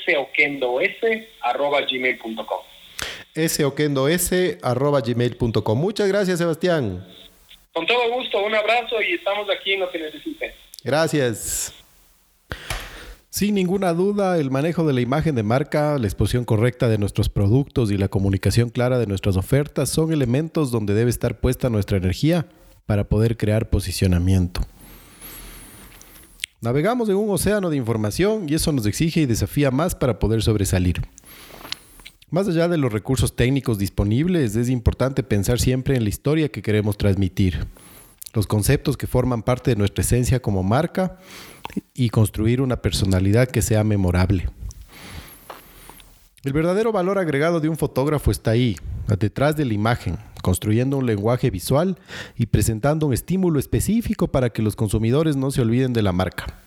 soquendos@gmail.com. 0.06 2.60
soquendos@gmail.com. 3.34 5.78
Muchas 5.78 6.08
gracias, 6.08 6.38
Sebastián. 6.38 7.06
Con 7.72 7.86
todo 7.86 8.12
gusto, 8.12 8.44
un 8.44 8.54
abrazo 8.54 9.02
y 9.02 9.14
estamos 9.14 9.48
aquí 9.50 9.72
en 9.72 9.80
lo 9.80 9.90
que 9.90 9.98
necesiten. 9.98 10.52
Gracias. 10.84 11.74
Sin 13.34 13.54
ninguna 13.54 13.94
duda, 13.94 14.36
el 14.36 14.50
manejo 14.50 14.86
de 14.86 14.92
la 14.92 15.00
imagen 15.00 15.34
de 15.34 15.42
marca, 15.42 15.96
la 15.96 16.06
exposición 16.06 16.44
correcta 16.44 16.90
de 16.90 16.98
nuestros 16.98 17.30
productos 17.30 17.90
y 17.90 17.96
la 17.96 18.08
comunicación 18.08 18.68
clara 18.68 18.98
de 18.98 19.06
nuestras 19.06 19.38
ofertas 19.38 19.88
son 19.88 20.12
elementos 20.12 20.70
donde 20.70 20.92
debe 20.92 21.08
estar 21.08 21.40
puesta 21.40 21.70
nuestra 21.70 21.96
energía 21.96 22.46
para 22.84 23.04
poder 23.04 23.38
crear 23.38 23.70
posicionamiento. 23.70 24.60
Navegamos 26.60 27.08
en 27.08 27.16
un 27.16 27.30
océano 27.30 27.70
de 27.70 27.78
información 27.78 28.50
y 28.50 28.54
eso 28.54 28.70
nos 28.70 28.84
exige 28.84 29.22
y 29.22 29.26
desafía 29.26 29.70
más 29.70 29.94
para 29.94 30.18
poder 30.18 30.42
sobresalir. 30.42 31.00
Más 32.28 32.46
allá 32.48 32.68
de 32.68 32.76
los 32.76 32.92
recursos 32.92 33.34
técnicos 33.34 33.78
disponibles, 33.78 34.56
es 34.56 34.68
importante 34.68 35.22
pensar 35.22 35.58
siempre 35.58 35.96
en 35.96 36.02
la 36.02 36.10
historia 36.10 36.50
que 36.50 36.60
queremos 36.60 36.98
transmitir, 36.98 37.66
los 38.34 38.46
conceptos 38.46 38.98
que 38.98 39.06
forman 39.06 39.42
parte 39.42 39.70
de 39.70 39.76
nuestra 39.76 40.02
esencia 40.02 40.42
como 40.42 40.62
marca 40.62 41.18
y 41.94 42.10
construir 42.10 42.60
una 42.60 42.76
personalidad 42.76 43.48
que 43.48 43.62
sea 43.62 43.84
memorable. 43.84 44.48
El 46.44 46.52
verdadero 46.52 46.90
valor 46.90 47.18
agregado 47.18 47.60
de 47.60 47.68
un 47.68 47.76
fotógrafo 47.76 48.30
está 48.30 48.50
ahí, 48.50 48.76
detrás 49.18 49.56
de 49.56 49.64
la 49.64 49.74
imagen, 49.74 50.18
construyendo 50.42 50.96
un 50.96 51.06
lenguaje 51.06 51.50
visual 51.50 51.98
y 52.36 52.46
presentando 52.46 53.06
un 53.06 53.12
estímulo 53.12 53.60
específico 53.60 54.28
para 54.28 54.50
que 54.50 54.62
los 54.62 54.74
consumidores 54.74 55.36
no 55.36 55.50
se 55.50 55.60
olviden 55.60 55.92
de 55.92 56.02
la 56.02 56.12
marca. 56.12 56.58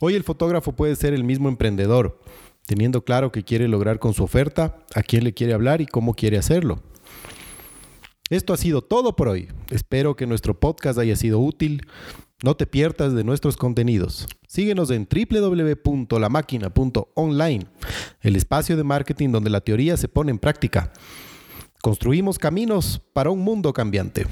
Hoy 0.00 0.14
el 0.14 0.24
fotógrafo 0.24 0.72
puede 0.72 0.96
ser 0.96 1.12
el 1.12 1.24
mismo 1.24 1.50
emprendedor, 1.50 2.18
teniendo 2.64 3.04
claro 3.04 3.32
qué 3.32 3.42
quiere 3.44 3.68
lograr 3.68 3.98
con 3.98 4.14
su 4.14 4.24
oferta, 4.24 4.78
a 4.94 5.02
quién 5.02 5.24
le 5.24 5.34
quiere 5.34 5.52
hablar 5.52 5.82
y 5.82 5.86
cómo 5.86 6.14
quiere 6.14 6.38
hacerlo. 6.38 6.80
Esto 8.30 8.54
ha 8.54 8.56
sido 8.56 8.80
todo 8.80 9.14
por 9.14 9.28
hoy. 9.28 9.48
Espero 9.70 10.16
que 10.16 10.26
nuestro 10.26 10.58
podcast 10.58 10.98
haya 10.98 11.16
sido 11.16 11.40
útil. 11.40 11.86
No 12.42 12.56
te 12.56 12.66
pierdas 12.66 13.12
de 13.12 13.22
nuestros 13.22 13.58
contenidos. 13.58 14.26
Síguenos 14.48 14.90
en 14.90 15.06
www.lamáquina.online, 15.06 17.66
el 18.22 18.36
espacio 18.36 18.78
de 18.78 18.84
marketing 18.84 19.28
donde 19.28 19.50
la 19.50 19.60
teoría 19.60 19.98
se 19.98 20.08
pone 20.08 20.30
en 20.30 20.38
práctica. 20.38 20.90
Construimos 21.82 22.38
caminos 22.38 23.02
para 23.12 23.28
un 23.30 23.40
mundo 23.40 23.74
cambiante. 23.74 24.26